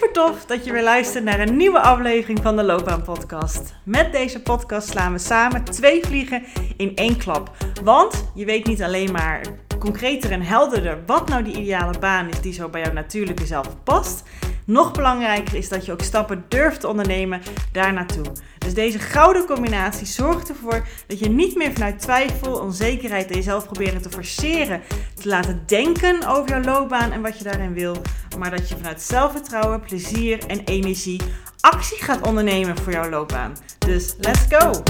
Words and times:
Super 0.00 0.14
tof 0.14 0.44
dat 0.46 0.64
je 0.64 0.72
weer 0.72 0.82
luistert 0.82 1.24
naar 1.24 1.40
een 1.40 1.56
nieuwe 1.56 1.80
aflevering 1.80 2.38
van 2.42 2.56
de 2.56 2.62
Loopbaan 2.62 3.02
Podcast. 3.02 3.74
Met 3.84 4.12
deze 4.12 4.42
podcast 4.42 4.88
slaan 4.88 5.12
we 5.12 5.18
samen 5.18 5.64
twee 5.64 6.04
vliegen 6.04 6.42
in 6.76 6.96
één 6.96 7.16
klap. 7.16 7.50
Want 7.82 8.30
je 8.34 8.44
weet 8.44 8.66
niet 8.66 8.82
alleen 8.82 9.12
maar 9.12 9.40
concreter 9.78 10.30
en 10.30 10.42
helderder 10.42 10.98
wat 11.06 11.28
nou 11.28 11.42
die 11.42 11.56
ideale 11.56 11.98
baan 11.98 12.28
is 12.28 12.40
die 12.40 12.52
zo 12.52 12.68
bij 12.68 12.80
jouw 12.82 12.92
natuurlijke 12.92 13.46
zelf 13.46 13.82
past. 13.84 14.22
Nog 14.66 14.92
belangrijker 14.92 15.54
is 15.54 15.68
dat 15.68 15.86
je 15.86 15.92
ook 15.92 16.02
stappen 16.02 16.44
durft 16.48 16.80
te 16.80 16.88
ondernemen 16.88 17.40
daar 17.72 17.92
naartoe. 17.92 18.24
Dus 18.70 18.78
deze 18.78 18.98
gouden 18.98 19.46
combinatie 19.46 20.06
zorgt 20.06 20.48
ervoor 20.48 20.86
dat 21.06 21.18
je 21.18 21.28
niet 21.28 21.56
meer 21.56 21.72
vanuit 21.72 21.98
twijfel, 21.98 22.52
onzekerheid 22.52 23.30
en 23.30 23.34
jezelf 23.34 23.64
proberen 23.64 24.02
te 24.02 24.10
forceren, 24.10 24.82
te 25.14 25.28
laten 25.28 25.62
denken 25.66 26.26
over 26.26 26.48
jouw 26.48 26.62
loopbaan 26.62 27.12
en 27.12 27.22
wat 27.22 27.38
je 27.38 27.44
daarin 27.44 27.74
wil, 27.74 27.96
maar 28.38 28.50
dat 28.50 28.68
je 28.68 28.76
vanuit 28.76 29.02
zelfvertrouwen, 29.02 29.80
plezier 29.80 30.46
en 30.46 30.64
energie 30.64 31.20
actie 31.60 32.02
gaat 32.02 32.26
ondernemen 32.26 32.78
voor 32.78 32.92
jouw 32.92 33.08
loopbaan. 33.08 33.56
Dus 33.78 34.14
let's 34.18 34.44
go! 34.48 34.82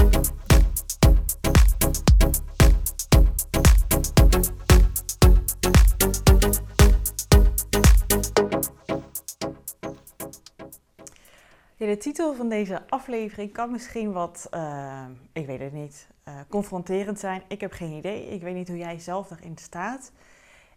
De 11.91 11.97
titel 11.97 12.35
van 12.35 12.49
deze 12.49 12.89
aflevering 12.89 13.51
kan 13.51 13.71
misschien 13.71 14.11
wat, 14.11 14.47
uh, 14.51 15.05
ik 15.31 15.45
weet 15.45 15.59
het 15.59 15.73
niet, 15.73 16.07
uh, 16.27 16.33
confronterend 16.49 17.19
zijn. 17.19 17.43
Ik 17.47 17.61
heb 17.61 17.71
geen 17.71 17.91
idee. 17.91 18.27
Ik 18.27 18.41
weet 18.41 18.53
niet 18.53 18.67
hoe 18.67 18.77
jij 18.77 18.99
zelf 18.99 19.31
erin 19.31 19.57
staat. 19.57 20.11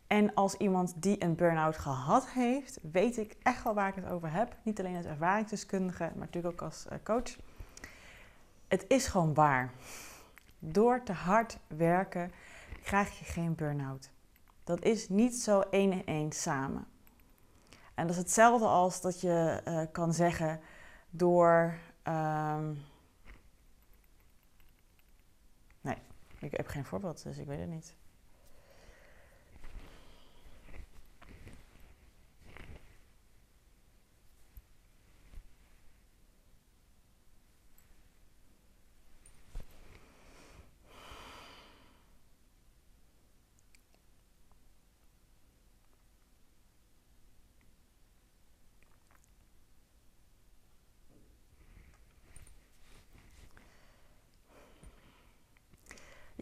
En 0.06 0.34
als 0.34 0.55
iemand 0.55 0.95
die 0.96 1.24
een 1.24 1.34
burn-out 1.34 1.77
gehad 1.77 2.28
heeft, 2.28 2.78
weet 2.92 3.16
ik 3.16 3.36
echt 3.42 3.64
wel 3.64 3.74
waar 3.74 3.89
ik 3.89 3.94
het 3.94 4.08
over 4.08 4.33
heb. 4.33 4.56
Niet 4.62 4.78
alleen 4.78 4.97
als 4.97 5.06
ervaringsdeskundige, 5.06 6.02
maar 6.02 6.27
natuurlijk 6.27 6.55
ook 6.55 6.62
als 6.62 6.86
uh, 6.92 6.98
coach. 7.05 7.36
Het 8.69 8.84
is 8.89 9.06
gewoon 9.06 9.34
waar. 9.34 9.70
Door 10.58 11.02
te 11.02 11.12
hard 11.12 11.58
werken 11.67 12.33
krijg 12.83 13.19
je 13.19 13.24
geen 13.24 13.55
burn-out. 13.55 14.11
Dat 14.64 14.83
is 14.83 15.08
niet 15.08 15.34
zo 15.34 15.61
één 15.61 15.92
en 15.92 16.05
één 16.05 16.33
samen. 16.33 16.86
En 17.94 18.06
dat 18.06 18.17
is 18.17 18.22
hetzelfde 18.22 18.67
als 18.67 19.00
dat 19.00 19.20
je 19.20 19.62
kan 19.92 20.14
zeggen 20.14 20.61
door. 21.17 21.79
Um... 22.09 22.83
Nee, 25.81 25.97
ik 26.39 26.53
heb 26.57 26.67
geen 26.67 26.84
voorbeeld, 26.84 27.23
dus 27.23 27.39
ik 27.39 27.47
weet 27.47 27.61
het 27.61 27.69
niet. 27.69 27.97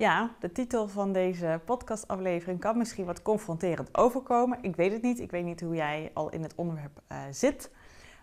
Ja, 0.03 0.31
de 0.39 0.53
titel 0.53 0.89
van 0.89 1.13
deze 1.13 1.61
podcastaflevering 1.65 2.61
kan 2.61 2.79
misschien 2.79 3.05
wat 3.05 3.23
confronterend 3.23 3.97
overkomen. 3.99 4.59
Ik 4.63 4.77
weet 4.77 4.93
het 4.93 5.03
niet. 5.03 5.21
Ik 5.21 5.31
weet 5.31 5.45
niet 5.45 5.61
hoe 5.61 5.75
jij 5.75 6.11
al 6.15 6.31
in 6.31 6.43
het 6.43 6.55
onderwerp 6.55 7.01
uh, 7.13 7.19
zit. 7.31 7.71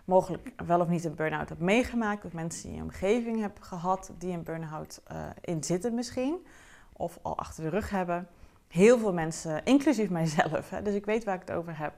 Mogelijk 0.04 0.52
wel 0.66 0.80
of 0.80 0.88
niet 0.88 1.04
een 1.04 1.14
burn-out 1.14 1.48
hebt 1.48 1.60
meegemaakt. 1.60 2.24
Of 2.24 2.32
mensen 2.32 2.68
in 2.68 2.76
je 2.76 2.82
omgeving 2.82 3.40
hebt 3.40 3.64
gehad 3.64 4.12
die 4.18 4.32
een 4.32 4.42
burn-out 4.42 5.02
uh, 5.12 5.26
in 5.40 5.64
zitten 5.64 5.94
misschien. 5.94 6.46
Of 6.92 7.18
al 7.22 7.38
achter 7.38 7.64
de 7.64 7.70
rug 7.70 7.90
hebben. 7.90 8.28
Heel 8.68 8.98
veel 8.98 9.12
mensen, 9.12 9.64
inclusief 9.64 10.10
mijzelf, 10.10 10.70
hè, 10.70 10.82
dus 10.82 10.94
ik 10.94 11.04
weet 11.04 11.24
waar 11.24 11.34
ik 11.34 11.48
het 11.48 11.56
over 11.56 11.78
heb, 11.78 11.94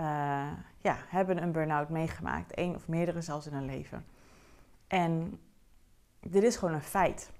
uh, 0.00 0.06
ja, 0.78 0.96
hebben 1.08 1.42
een 1.42 1.52
burn-out 1.52 1.88
meegemaakt. 1.88 2.58
Eén 2.58 2.74
of 2.74 2.88
meerdere 2.88 3.20
zelfs 3.20 3.46
in 3.46 3.52
hun 3.52 3.66
leven. 3.66 4.04
En 4.86 5.40
dit 6.20 6.42
is 6.42 6.56
gewoon 6.56 6.74
een 6.74 6.82
feit. 6.82 7.30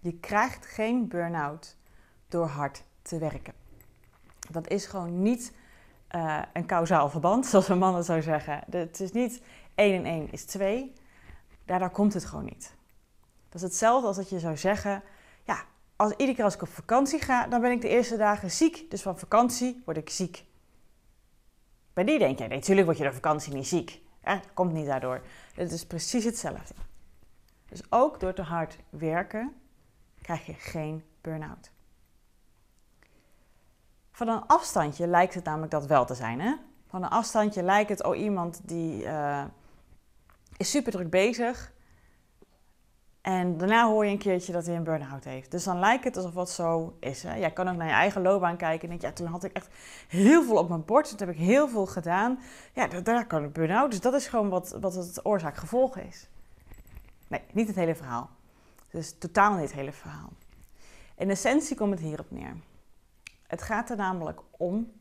Je 0.00 0.18
krijgt 0.18 0.66
geen 0.66 1.08
burn-out 1.08 1.76
door 2.28 2.46
hard 2.46 2.84
te 3.02 3.18
werken. 3.18 3.54
Dat 4.50 4.68
is 4.68 4.86
gewoon 4.86 5.22
niet 5.22 5.52
uh, 6.14 6.42
een 6.52 6.66
kausaal 6.66 7.10
verband, 7.10 7.46
zoals 7.46 7.68
een 7.68 7.78
man 7.78 8.04
zou 8.04 8.22
zeggen. 8.22 8.62
Het 8.70 9.00
is 9.00 9.12
niet 9.12 9.42
1 9.74 9.94
en 9.94 10.04
1 10.04 10.32
is 10.32 10.44
2. 10.44 10.92
Daardoor 11.64 11.90
komt 11.90 12.14
het 12.14 12.24
gewoon 12.24 12.44
niet. 12.44 12.74
Dat 13.48 13.54
is 13.54 13.62
hetzelfde 13.62 14.06
als 14.06 14.16
dat 14.16 14.30
je 14.30 14.38
zou 14.38 14.56
zeggen: 14.56 15.02
ja, 15.44 15.64
als 15.96 16.10
iedere 16.10 16.34
keer 16.34 16.44
als 16.44 16.54
ik 16.54 16.62
op 16.62 16.68
vakantie 16.68 17.20
ga, 17.20 17.46
dan 17.46 17.60
ben 17.60 17.70
ik 17.70 17.80
de 17.80 17.88
eerste 17.88 18.16
dagen 18.16 18.50
ziek. 18.50 18.90
Dus 18.90 19.02
van 19.02 19.18
vakantie 19.18 19.82
word 19.84 19.96
ik 19.96 20.10
ziek. 20.10 20.44
Bij 21.92 22.04
die 22.04 22.18
denk 22.18 22.38
je, 22.38 22.46
nee, 22.46 22.58
natuurlijk 22.58 22.86
word 22.86 22.98
je 22.98 23.04
door 23.04 23.14
vakantie 23.14 23.54
niet 23.54 23.66
ziek. 23.66 24.00
Dat 24.22 24.40
komt 24.54 24.72
niet 24.72 24.86
daardoor. 24.86 25.22
Het 25.54 25.72
is 25.72 25.86
precies 25.86 26.24
hetzelfde. 26.24 26.74
Dus 27.68 27.82
ook 27.88 28.20
door 28.20 28.32
te 28.32 28.42
hard 28.42 28.78
werken 28.88 29.59
krijg 30.22 30.46
je 30.46 30.54
geen 30.54 31.04
burn-out. 31.20 31.70
Van 34.10 34.28
een 34.28 34.46
afstandje 34.46 35.06
lijkt 35.06 35.34
het 35.34 35.44
namelijk 35.44 35.70
dat 35.70 35.86
wel 35.86 36.04
te 36.04 36.14
zijn. 36.14 36.40
Hè? 36.40 36.54
Van 36.86 37.02
een 37.02 37.08
afstandje 37.08 37.62
lijkt 37.62 37.88
het, 37.88 38.04
oh 38.04 38.16
iemand 38.16 38.60
die 38.64 39.02
uh, 39.02 39.44
is 40.56 40.70
super 40.70 40.92
druk 40.92 41.10
bezig. 41.10 41.72
En 43.20 43.56
daarna 43.56 43.86
hoor 43.86 44.04
je 44.04 44.10
een 44.10 44.18
keertje 44.18 44.52
dat 44.52 44.66
hij 44.66 44.76
een 44.76 44.84
burn-out 44.84 45.24
heeft. 45.24 45.50
Dus 45.50 45.64
dan 45.64 45.78
lijkt 45.78 46.04
het 46.04 46.16
alsof 46.16 46.32
wat 46.32 46.50
zo 46.50 46.96
is. 47.00 47.22
Hè? 47.22 47.34
Jij 47.34 47.50
kan 47.50 47.68
ook 47.68 47.76
naar 47.76 47.86
je 47.86 47.92
eigen 47.92 48.22
loopbaan 48.22 48.56
kijken 48.56 48.82
en 48.82 48.88
denk 48.88 49.02
ja, 49.02 49.12
toen 49.12 49.26
had 49.26 49.44
ik 49.44 49.52
echt 49.52 49.68
heel 50.08 50.44
veel 50.44 50.56
op 50.56 50.68
mijn 50.68 50.84
bord. 50.84 51.08
Toen 51.08 51.28
heb 51.28 51.36
ik 51.36 51.42
heel 51.42 51.68
veel 51.68 51.86
gedaan. 51.86 52.38
Ja, 52.72 52.86
daar 52.86 53.26
kan 53.26 53.42
een 53.42 53.52
burn-out. 53.52 53.90
Dus 53.90 54.00
dat 54.00 54.14
is 54.14 54.26
gewoon 54.26 54.48
wat, 54.48 54.76
wat 54.80 54.94
het 54.94 55.24
oorzaak-gevolg 55.24 55.96
is. 55.96 56.28
Nee, 57.28 57.42
niet 57.52 57.66
het 57.66 57.76
hele 57.76 57.94
verhaal. 57.94 58.30
Dus 58.90 59.18
totaal 59.18 59.52
niet 59.52 59.60
het 59.60 59.72
hele 59.72 59.92
verhaal. 59.92 60.32
In 61.16 61.30
essentie 61.30 61.76
komt 61.76 61.90
het 61.90 62.00
hierop 62.00 62.30
neer. 62.30 62.56
Het 63.46 63.62
gaat 63.62 63.90
er 63.90 63.96
namelijk 63.96 64.40
om 64.50 64.92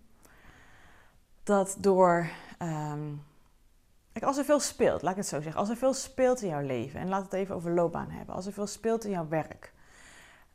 dat 1.43 1.77
door. 1.79 2.29
Um, 2.61 3.23
als 4.21 4.37
er 4.37 4.45
veel 4.45 4.59
speelt, 4.59 5.01
laat 5.01 5.11
ik 5.11 5.17
het 5.17 5.27
zo 5.27 5.41
zeggen. 5.41 5.59
Als 5.59 5.69
er 5.69 5.75
veel 5.75 5.93
speelt 5.93 6.41
in 6.41 6.49
jouw 6.49 6.61
leven, 6.61 6.99
en 6.99 7.09
laat 7.09 7.23
het 7.23 7.33
even 7.33 7.55
over 7.55 7.71
loopbaan 7.71 8.09
hebben. 8.09 8.35
Als 8.35 8.45
er 8.45 8.53
veel 8.53 8.67
speelt 8.67 9.03
in 9.03 9.11
jouw 9.11 9.27
werk. 9.27 9.73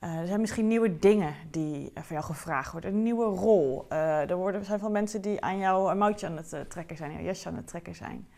Uh, 0.00 0.18
er 0.18 0.26
zijn 0.26 0.40
misschien 0.40 0.66
nieuwe 0.66 0.98
dingen 0.98 1.34
die 1.50 1.90
van 1.94 2.06
jou 2.08 2.22
gevraagd 2.22 2.72
worden. 2.72 2.94
Een 2.94 3.02
nieuwe 3.02 3.24
rol. 3.24 3.86
Uh, 3.92 4.30
er, 4.30 4.36
worden, 4.36 4.64
zijn 4.64 4.78
veel 4.78 4.90
mensen 4.90 5.22
die 5.22 5.40
aan 5.40 5.58
jouw 5.58 5.94
mouwtje 5.94 6.26
aan 6.26 6.36
het 6.36 6.52
uh, 6.52 6.60
trekken 6.60 6.96
zijn, 6.96 7.12
jouw 7.12 7.22
jasje 7.22 7.48
aan 7.48 7.56
het 7.56 7.66
trekken 7.66 7.94
zijn. 7.94 8.28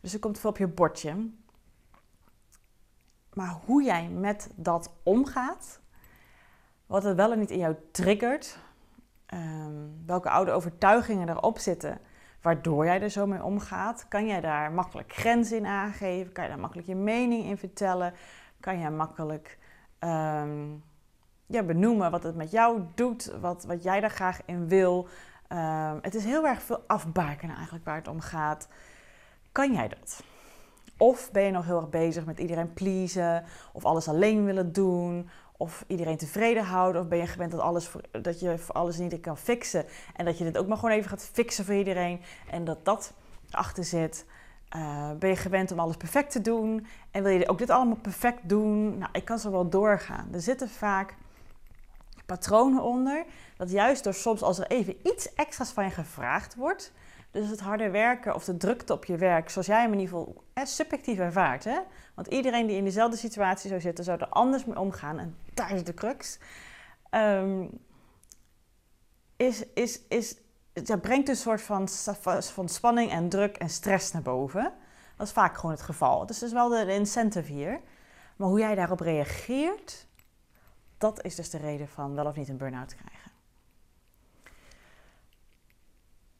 Dus 0.00 0.12
er 0.12 0.18
komt 0.18 0.38
veel 0.38 0.50
op 0.50 0.58
je 0.58 0.66
bordje. 0.66 1.28
Maar 3.36 3.56
hoe 3.64 3.82
jij 3.82 4.08
met 4.08 4.50
dat 4.54 4.92
omgaat, 5.02 5.80
wat 6.86 7.02
het 7.02 7.16
wel 7.16 7.32
en 7.32 7.38
niet 7.38 7.50
in 7.50 7.58
jou 7.58 7.76
triggert, 7.92 8.58
um, 9.34 10.02
welke 10.06 10.30
oude 10.30 10.50
overtuigingen 10.50 11.28
erop 11.28 11.58
zitten, 11.58 11.98
waardoor 12.40 12.84
jij 12.84 13.02
er 13.02 13.10
zo 13.10 13.26
mee 13.26 13.42
omgaat, 13.42 14.08
kan 14.08 14.26
jij 14.26 14.40
daar 14.40 14.72
makkelijk 14.72 15.12
grenzen 15.12 15.56
in 15.56 15.66
aangeven, 15.66 16.32
kan 16.32 16.44
je 16.44 16.50
daar 16.50 16.58
makkelijk 16.58 16.88
je 16.88 16.94
mening 16.94 17.44
in 17.44 17.58
vertellen, 17.58 18.14
kan 18.60 18.78
je 18.78 18.90
makkelijk 18.90 19.58
um, 20.00 20.82
ja, 21.46 21.62
benoemen 21.62 22.10
wat 22.10 22.22
het 22.22 22.36
met 22.36 22.50
jou 22.50 22.82
doet, 22.94 23.32
wat, 23.40 23.64
wat 23.64 23.82
jij 23.82 24.00
daar 24.00 24.10
graag 24.10 24.40
in 24.44 24.68
wil. 24.68 25.08
Um, 25.52 25.98
het 26.02 26.14
is 26.14 26.24
heel 26.24 26.46
erg 26.46 26.62
veel 26.62 26.84
afbakenen 26.86 27.54
eigenlijk 27.54 27.84
waar 27.84 27.96
het 27.96 28.08
om 28.08 28.20
gaat. 28.20 28.68
Kan 29.52 29.72
jij 29.72 29.88
dat? 29.88 30.22
Of 30.96 31.30
ben 31.32 31.42
je 31.42 31.50
nog 31.50 31.64
heel 31.64 31.76
erg 31.76 31.88
bezig 31.88 32.24
met 32.24 32.38
iedereen 32.38 32.72
pleasen, 32.72 33.44
of 33.72 33.84
alles 33.84 34.08
alleen 34.08 34.44
willen 34.44 34.72
doen, 34.72 35.28
of 35.56 35.84
iedereen 35.86 36.16
tevreden 36.16 36.64
houden, 36.64 37.02
of 37.02 37.08
ben 37.08 37.18
je 37.18 37.26
gewend 37.26 37.50
dat, 37.50 37.60
alles 37.60 37.90
dat 38.22 38.40
je 38.40 38.58
voor 38.58 38.74
alles 38.74 38.98
niet 38.98 39.20
kan 39.20 39.36
fixen 39.36 39.84
en 40.16 40.24
dat 40.24 40.38
je 40.38 40.44
dit 40.44 40.58
ook 40.58 40.66
maar 40.66 40.76
gewoon 40.76 40.94
even 40.94 41.10
gaat 41.10 41.30
fixen 41.32 41.64
voor 41.64 41.74
iedereen 41.74 42.20
en 42.50 42.64
dat 42.64 42.84
dat 42.84 43.12
achter 43.50 43.84
zit. 43.84 44.26
Uh, 44.76 45.10
ben 45.18 45.28
je 45.28 45.36
gewend 45.36 45.72
om 45.72 45.78
alles 45.78 45.96
perfect 45.96 46.30
te 46.30 46.40
doen 46.40 46.86
en 47.10 47.22
wil 47.22 47.32
je 47.32 47.48
ook 47.48 47.58
dit 47.58 47.70
allemaal 47.70 47.96
perfect 47.96 48.48
doen? 48.48 48.98
Nou, 48.98 49.10
ik 49.12 49.24
kan 49.24 49.38
zo 49.38 49.50
wel 49.50 49.68
doorgaan. 49.68 50.28
Er 50.32 50.40
zitten 50.40 50.68
vaak 50.68 51.14
patronen 52.26 52.82
onder 52.82 53.24
dat 53.56 53.70
juist 53.70 54.04
door 54.04 54.14
soms 54.14 54.42
als 54.42 54.58
er 54.58 54.66
even 54.66 54.96
iets 55.02 55.34
extra's 55.34 55.70
van 55.70 55.84
je 55.84 55.90
gevraagd 55.90 56.54
wordt, 56.54 56.92
dus 57.30 57.48
het 57.48 57.60
harde 57.60 57.90
werken 57.90 58.34
of 58.34 58.44
de 58.44 58.56
drukte 58.56 58.92
op 58.92 59.04
je 59.04 59.16
werk, 59.16 59.50
zoals 59.50 59.66
jij 59.66 59.80
hem 59.80 59.92
in 59.92 59.98
ieder 59.98 60.16
geval 60.16 60.44
subjectief 60.54 61.18
ervaart. 61.18 61.64
Hè? 61.64 61.78
Want 62.14 62.26
iedereen 62.26 62.66
die 62.66 62.76
in 62.76 62.84
dezelfde 62.84 63.16
situatie 63.16 63.68
zou 63.68 63.80
zitten, 63.80 64.04
zou 64.04 64.20
er 64.20 64.28
anders 64.28 64.64
mee 64.64 64.78
omgaan. 64.78 65.18
En 65.18 65.36
daar 65.54 65.74
is 65.74 65.84
de 65.84 65.94
crux. 65.94 66.38
Um, 67.10 67.70
is, 69.36 69.64
is, 69.74 70.00
is 70.08 70.36
het 70.72 71.00
brengt 71.00 71.28
een 71.28 71.36
soort 71.36 71.62
van, 71.62 71.88
van 72.40 72.68
spanning 72.68 73.10
en 73.10 73.28
druk 73.28 73.56
en 73.56 73.68
stress 73.68 74.12
naar 74.12 74.22
boven. 74.22 74.72
Dat 75.16 75.26
is 75.26 75.32
vaak 75.32 75.56
gewoon 75.56 75.70
het 75.70 75.82
geval. 75.82 76.26
Dus 76.26 76.38
dat 76.38 76.48
is 76.48 76.54
wel 76.54 76.68
de, 76.68 76.92
incentive 76.92 77.52
hier. 77.52 77.80
Maar 78.36 78.48
hoe 78.48 78.58
jij 78.58 78.74
daarop 78.74 79.00
reageert, 79.00 80.06
dat 80.98 81.24
is 81.24 81.34
dus 81.34 81.50
de 81.50 81.58
reden 81.58 81.88
van 81.88 82.14
wel 82.14 82.26
of 82.26 82.36
niet 82.36 82.48
een 82.48 82.56
burn-out 82.56 82.94
krijgen. 82.94 83.30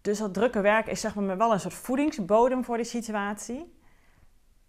Dus 0.01 0.19
dat 0.19 0.35
drukke 0.35 0.61
werk 0.61 0.87
is 0.87 1.01
zeg 1.01 1.15
maar 1.15 1.37
wel 1.37 1.53
een 1.53 1.61
soort 1.61 1.75
voedingsbodem 1.75 2.65
voor 2.65 2.77
die 2.77 2.87
situatie. 2.87 3.75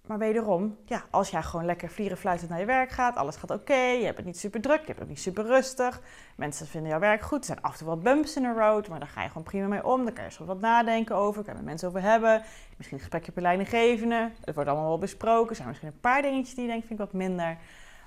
Maar 0.08 0.18
wederom, 0.18 0.78
ja, 0.86 1.04
als 1.10 1.30
jij 1.30 1.44
gewoon 1.44 1.66
lekker 1.66 1.90
vlieren 1.90 2.18
fluitend 2.18 2.50
naar 2.50 2.60
je 2.60 2.66
werk 2.66 2.90
gaat, 2.90 3.16
alles 3.16 3.36
gaat 3.36 3.52
oké, 3.52 3.74
je 3.74 4.06
hebt 4.06 4.18
het 4.18 4.26
niet 4.26 4.40
super 4.40 4.62
druk, 4.62 4.80
je 4.80 4.86
hebt 4.86 5.00
het 5.00 5.08
niet 5.08 5.20
super 5.20 5.46
rustig, 5.46 6.02
mensen 6.36 6.68
vinden 6.68 6.90
jouw 6.90 7.00
werk 7.00 7.22
goed, 7.22 7.40
er 7.40 7.46
zijn 7.46 7.62
af 7.62 7.72
en 7.72 7.78
toe 7.78 7.88
wat 7.88 8.04
bumps 8.04 8.36
in 8.36 8.42
de 8.42 8.54
road, 8.54 8.88
maar 8.88 9.00
daar 9.00 9.08
ga 9.08 9.22
je 9.22 9.28
gewoon 9.28 9.44
prima 9.44 9.68
mee 9.68 9.86
om, 9.86 10.04
daar 10.04 10.14
kan 10.14 10.24
je 10.24 10.32
zo 10.32 10.46
wat 10.46 10.60
nadenken 10.60 11.16
over, 11.16 11.44
kan 11.44 11.54
je 11.54 11.60
met 11.60 11.70
mensen 11.70 11.88
over 11.88 12.02
hebben, 12.02 12.44
misschien 12.78 12.98
een 12.98 13.04
gesprekje 13.04 13.32
je 13.36 13.42
leidinggevende, 13.42 14.32
het 14.44 14.56
wordt 14.56 14.70
allemaal 14.70 14.88
wel 14.88 14.98
besproken, 14.98 15.50
er 15.50 15.56
zijn 15.56 15.68
misschien 15.68 15.90
een 15.90 16.00
paar 16.00 16.22
dingetjes 16.22 16.56
die 16.56 16.64
je 16.64 16.70
denkt, 16.70 16.88
vind 16.88 17.00
ik 17.00 17.06
wat 17.06 17.16
minder, 17.16 17.58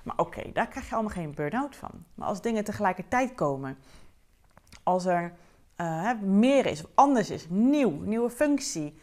maar 0.03 0.17
oké, 0.17 0.51
daar 0.53 0.67
krijg 0.67 0.87
je 0.89 0.93
allemaal 0.93 1.13
geen 1.13 1.33
burn-out 1.33 1.75
van. 1.75 1.91
Maar 2.15 2.27
als 2.27 2.41
dingen 2.41 2.63
tegelijkertijd 2.63 3.35
komen, 3.35 3.77
als 4.83 5.05
er 5.05 5.33
uh, 5.77 6.11
meer 6.21 6.65
is, 6.65 6.83
anders 6.95 7.29
is, 7.29 7.45
nieuw, 7.49 7.89
nieuwe 7.89 8.29
functie, 8.29 8.99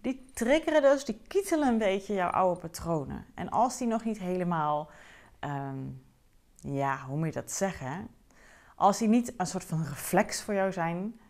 die 0.00 0.24
triggeren 0.34 0.82
dus, 0.82 1.04
die 1.04 1.20
kietelen 1.26 1.68
een 1.68 1.78
beetje 1.78 2.14
jouw 2.14 2.30
oude 2.30 2.60
patronen. 2.60 3.26
En 3.34 3.48
als 3.50 3.78
die 3.78 3.86
nog 3.86 4.04
niet 4.04 4.18
helemaal, 4.18 4.90
ehm, 5.38 5.78
ja, 6.54 7.04
hoe 7.06 7.16
moet 7.16 7.26
je 7.26 7.40
dat 7.40 7.52
zeggen? 7.52 8.08
Als 8.76 8.98
die 8.98 9.08
niet 9.08 9.32
een 9.36 9.46
soort 9.46 9.64
van 9.64 9.84
reflex 9.84 10.42
voor 10.42 10.54
jou 10.54 10.72
zijn, 10.72 11.20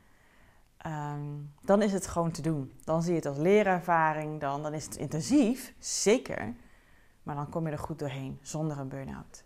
ehm, 0.76 1.20
dan 1.62 1.82
is 1.82 1.92
het 1.92 2.06
gewoon 2.06 2.30
te 2.30 2.42
doen. 2.42 2.72
Dan 2.84 3.02
zie 3.02 3.10
je 3.10 3.16
het 3.18 3.26
als 3.26 3.38
leerervaring, 3.38 4.40
dan, 4.40 4.62
dan 4.62 4.74
is 4.74 4.84
het 4.84 4.96
intensief, 4.96 5.74
zeker. 5.78 6.54
Maar 7.22 7.34
dan 7.34 7.48
kom 7.48 7.66
je 7.66 7.72
er 7.72 7.78
goed 7.78 7.98
doorheen, 7.98 8.38
zonder 8.42 8.78
een 8.78 8.88
burn-out. 8.88 9.44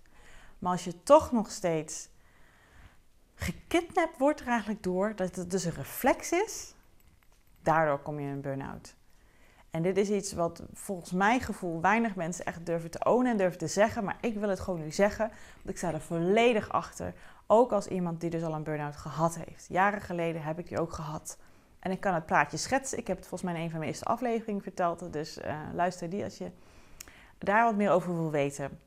Maar 0.59 0.73
als 0.73 0.85
je 0.85 1.03
toch 1.03 1.33
nog 1.33 1.51
steeds 1.51 2.09
gekidnapt 3.35 4.19
wordt 4.19 4.41
er 4.41 4.47
eigenlijk 4.47 4.83
door 4.83 5.17
dat 5.17 5.37
het 5.37 5.51
dus 5.51 5.65
een 5.65 5.75
reflex 5.75 6.33
is, 6.33 6.75
daardoor 7.63 7.99
kom 7.99 8.21
je 8.21 8.27
in 8.27 8.33
een 8.33 8.41
burn-out. 8.41 8.95
En 9.71 9.83
dit 9.83 9.97
is 9.97 10.11
iets 10.11 10.33
wat 10.33 10.63
volgens 10.73 11.13
mijn 11.13 11.41
gevoel 11.41 11.81
weinig 11.81 12.15
mensen 12.15 12.45
echt 12.45 12.67
durven 12.67 12.91
te 12.91 13.05
ownen 13.05 13.31
en 13.31 13.37
durven 13.37 13.59
te 13.59 13.67
zeggen. 13.67 14.05
Maar 14.05 14.17
ik 14.21 14.35
wil 14.35 14.49
het 14.49 14.61
gewoon 14.61 14.81
nu 14.81 14.93
zeggen, 14.93 15.29
want 15.55 15.69
ik 15.69 15.77
sta 15.77 15.93
er 15.93 16.01
volledig 16.01 16.69
achter. 16.69 17.15
Ook 17.47 17.73
als 17.73 17.87
iemand 17.87 18.21
die 18.21 18.31
dus 18.31 18.43
al 18.43 18.55
een 18.55 18.63
burn-out 18.63 18.97
gehad 18.97 19.39
heeft. 19.45 19.67
Jaren 19.69 20.01
geleden 20.01 20.43
heb 20.43 20.59
ik 20.59 20.69
die 20.69 20.81
ook 20.81 20.93
gehad. 20.93 21.39
En 21.79 21.91
ik 21.91 22.01
kan 22.01 22.15
het 22.15 22.27
plaatje 22.27 22.57
schetsen. 22.57 22.99
Ik 22.99 23.07
heb 23.07 23.17
het 23.17 23.27
volgens 23.27 23.51
mij 23.51 23.59
in 23.59 23.65
een 23.65 23.71
van 23.71 23.79
mijn 23.79 23.91
eerste 23.91 24.05
afleveringen 24.05 24.63
verteld. 24.63 25.13
Dus 25.13 25.39
uh, 25.39 25.61
luister 25.73 26.11
die 26.11 26.25
als 26.25 26.39
je 26.39 26.51
daar 27.39 27.65
wat 27.65 27.77
meer 27.77 27.91
over 27.91 28.15
wil 28.15 28.31
weten. 28.31 28.79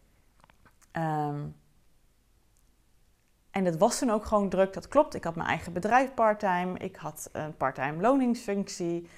Ehm, 0.91 1.45
en 3.51 3.63
dat 3.63 3.77
was 3.77 3.99
toen 3.99 4.09
ook 4.09 4.25
gewoon 4.25 4.49
druk, 4.49 4.73
dat 4.73 4.87
klopt. 4.87 5.13
Ik 5.13 5.23
had 5.23 5.35
mijn 5.35 5.49
eigen 5.49 5.73
bedrijf 5.73 6.13
parttime. 6.13 6.77
Ik 6.77 6.95
had 6.95 7.29
een 7.31 7.57
parttime 7.57 8.01
loningsfunctie. 8.01 9.09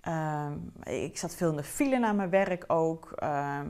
Ehm, 0.00 0.52
ik 0.82 1.18
zat 1.18 1.34
veel 1.34 1.50
in 1.50 1.56
de 1.56 1.62
file 1.62 1.98
naar 1.98 2.14
mijn 2.14 2.30
werk 2.30 2.64
ook. 2.66 3.12
Ehm, 3.12 3.68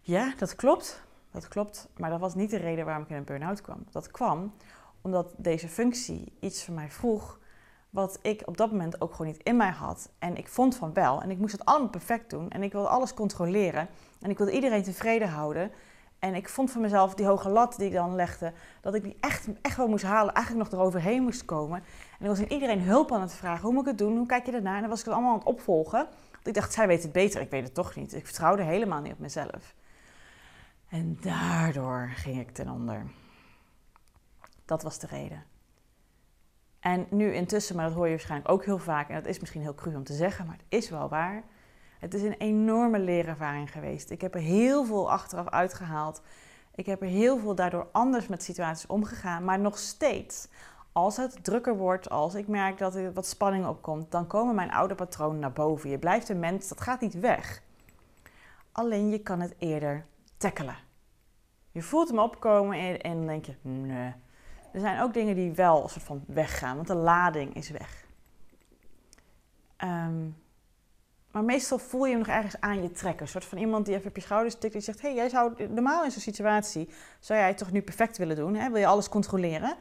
ja, 0.00 0.34
dat 0.38 0.54
klopt. 0.54 1.02
Dat 1.30 1.48
klopt. 1.48 1.88
Maar 1.96 2.10
dat 2.10 2.20
was 2.20 2.34
niet 2.34 2.50
de 2.50 2.56
reden 2.56 2.84
waarom 2.84 3.02
ik 3.02 3.10
in 3.10 3.16
een 3.16 3.24
burn-out 3.24 3.60
kwam. 3.60 3.84
Dat 3.90 4.10
kwam 4.10 4.52
omdat 5.00 5.34
deze 5.36 5.68
functie 5.68 6.32
iets 6.40 6.64
van 6.64 6.74
mij 6.74 6.90
vroeg 6.90 7.38
wat 7.96 8.18
ik 8.22 8.42
op 8.44 8.56
dat 8.56 8.70
moment 8.70 9.00
ook 9.00 9.10
gewoon 9.14 9.26
niet 9.26 9.42
in 9.42 9.56
mij 9.56 9.70
had. 9.70 10.10
En 10.18 10.36
ik 10.36 10.48
vond 10.48 10.76
van 10.76 10.92
wel. 10.92 11.22
En 11.22 11.30
ik 11.30 11.38
moest 11.38 11.52
het 11.52 11.64
allemaal 11.64 11.88
perfect 11.88 12.30
doen. 12.30 12.50
En 12.50 12.62
ik 12.62 12.72
wilde 12.72 12.88
alles 12.88 13.14
controleren. 13.14 13.88
En 14.20 14.30
ik 14.30 14.38
wilde 14.38 14.52
iedereen 14.52 14.82
tevreden 14.82 15.28
houden. 15.28 15.70
En 16.18 16.34
ik 16.34 16.48
vond 16.48 16.70
van 16.70 16.80
mezelf 16.80 17.14
die 17.14 17.26
hoge 17.26 17.48
lat 17.48 17.76
die 17.76 17.86
ik 17.86 17.92
dan 17.92 18.14
legde, 18.14 18.52
dat 18.80 18.94
ik 18.94 19.02
die 19.02 19.16
echt, 19.20 19.48
echt 19.62 19.76
wel 19.76 19.88
moest 19.88 20.04
halen, 20.04 20.34
eigenlijk 20.34 20.70
nog 20.70 20.80
eroverheen 20.80 21.22
moest 21.22 21.44
komen. 21.44 21.78
En 22.18 22.24
ik 22.24 22.26
was 22.26 22.38
in 22.38 22.52
iedereen 22.52 22.80
hulp 22.80 23.12
aan 23.12 23.20
het 23.20 23.34
vragen, 23.34 23.64
hoe 23.64 23.72
moet 23.72 23.82
ik 23.82 23.88
het 23.88 23.98
doen, 23.98 24.16
hoe 24.16 24.26
kijk 24.26 24.46
je 24.46 24.52
ernaar? 24.52 24.74
En 24.74 24.80
dan 24.80 24.90
was 24.90 24.98
ik 24.98 25.04
het 25.04 25.14
allemaal 25.14 25.32
aan 25.32 25.38
het 25.38 25.48
opvolgen. 25.48 26.06
Want 26.32 26.46
ik 26.46 26.54
dacht, 26.54 26.72
zij 26.72 26.86
weet 26.86 27.02
het 27.02 27.12
beter, 27.12 27.40
ik 27.40 27.50
weet 27.50 27.64
het 27.64 27.74
toch 27.74 27.94
niet. 27.94 28.14
Ik 28.14 28.26
vertrouwde 28.26 28.62
helemaal 28.62 29.00
niet 29.00 29.12
op 29.12 29.18
mezelf. 29.18 29.74
En 30.88 31.18
daardoor 31.20 32.10
ging 32.14 32.40
ik 32.40 32.50
ten 32.50 32.68
onder. 32.68 33.06
Dat 34.64 34.82
was 34.82 34.98
de 34.98 35.06
reden. 35.06 35.55
En 36.86 37.06
nu 37.10 37.32
intussen, 37.32 37.76
maar 37.76 37.84
dat 37.84 37.94
hoor 37.94 38.04
je 38.04 38.10
waarschijnlijk 38.10 38.50
ook 38.50 38.64
heel 38.64 38.78
vaak, 38.78 39.08
en 39.08 39.14
dat 39.14 39.26
is 39.26 39.40
misschien 39.40 39.60
heel 39.60 39.74
cru 39.74 39.96
om 39.96 40.04
te 40.04 40.14
zeggen, 40.14 40.46
maar 40.46 40.56
het 40.56 40.64
is 40.68 40.90
wel 40.90 41.08
waar 41.08 41.42
het 41.98 42.14
is 42.14 42.22
een 42.22 42.36
enorme 42.38 42.98
leerervaring 42.98 43.72
geweest. 43.72 44.10
Ik 44.10 44.20
heb 44.20 44.34
er 44.34 44.40
heel 44.40 44.84
veel 44.84 45.10
achteraf 45.10 45.48
uitgehaald. 45.48 46.22
Ik 46.74 46.86
heb 46.86 47.02
er 47.02 47.08
heel 47.08 47.38
veel 47.38 47.54
daardoor 47.54 47.88
anders 47.92 48.26
met 48.26 48.42
situaties 48.42 48.86
omgegaan. 48.86 49.44
Maar 49.44 49.58
nog 49.58 49.78
steeds, 49.78 50.48
als 50.92 51.16
het 51.16 51.44
drukker 51.44 51.76
wordt, 51.76 52.10
als 52.10 52.34
ik 52.34 52.48
merk 52.48 52.78
dat 52.78 52.94
er 52.94 53.12
wat 53.12 53.26
spanning 53.26 53.66
opkomt, 53.66 54.10
dan 54.10 54.26
komen 54.26 54.54
mijn 54.54 54.72
oude 54.72 54.94
patronen 54.94 55.38
naar 55.38 55.52
boven. 55.52 55.90
Je 55.90 55.98
blijft 55.98 56.28
een 56.28 56.38
mens, 56.38 56.68
dat 56.68 56.80
gaat 56.80 57.00
niet 57.00 57.20
weg. 57.20 57.62
Alleen 58.72 59.08
je 59.08 59.18
kan 59.18 59.40
het 59.40 59.54
eerder 59.58 60.06
tackelen. 60.36 60.76
Je 61.70 61.82
voelt 61.82 62.08
hem 62.08 62.18
opkomen 62.18 63.00
en, 63.00 63.16
dan 63.16 63.26
denk 63.26 63.44
je, 63.44 63.54
nee. 63.62 64.12
Er 64.76 64.82
zijn 64.82 65.00
ook 65.00 65.14
dingen 65.14 65.34
die 65.34 65.52
wel 65.52 65.82
een 65.82 65.88
soort 65.88 66.04
van 66.04 66.24
weggaan, 66.26 66.76
want 66.76 66.88
de 66.88 66.94
lading 66.94 67.54
is 67.54 67.70
weg. 67.70 68.04
Um, 69.84 70.36
maar 71.30 71.44
meestal 71.44 71.78
voel 71.78 72.04
je 72.04 72.10
hem 72.10 72.18
nog 72.18 72.28
ergens 72.28 72.60
aan 72.60 72.82
je 72.82 72.90
trekken. 72.90 73.22
Een 73.22 73.28
soort 73.28 73.44
van 73.44 73.58
iemand 73.58 73.86
die 73.86 73.94
even 73.94 74.08
op 74.08 74.16
je 74.16 74.22
schouders 74.22 74.58
tikt. 74.58 74.72
Die 74.72 74.82
zegt, 74.82 75.00
hey, 75.00 75.14
jij 75.14 75.28
zou 75.28 75.68
normaal 75.68 76.04
in 76.04 76.10
zo'n 76.10 76.20
situatie... 76.20 76.88
zou 77.20 77.38
jij 77.38 77.48
het 77.48 77.58
toch 77.58 77.72
nu 77.72 77.82
perfect 77.82 78.18
willen 78.18 78.36
doen? 78.36 78.54
Hè? 78.54 78.70
Wil 78.70 78.80
je 78.80 78.86
alles 78.86 79.08
controleren? 79.08 79.76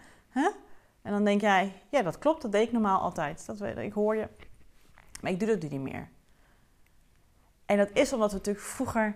En 1.01 1.11
dan 1.11 1.23
denk 1.23 1.41
jij, 1.41 1.73
ja, 1.89 2.01
dat 2.01 2.17
klopt. 2.17 2.41
Dat 2.41 2.51
deed 2.51 2.67
ik 2.67 2.71
normaal 2.71 3.01
altijd. 3.01 3.45
Dat 3.45 3.61
ik 3.61 3.93
hoor 3.93 4.15
je. 4.15 4.27
Maar 5.21 5.31
ik 5.31 5.39
doe 5.39 5.47
dat 5.47 5.61
nu 5.61 5.67
niet 5.67 5.93
meer. 5.93 6.09
En 7.65 7.77
dat 7.77 7.89
is 7.93 8.13
omdat 8.13 8.31
we 8.31 8.37
natuurlijk 8.37 8.65
vroeger... 8.65 9.15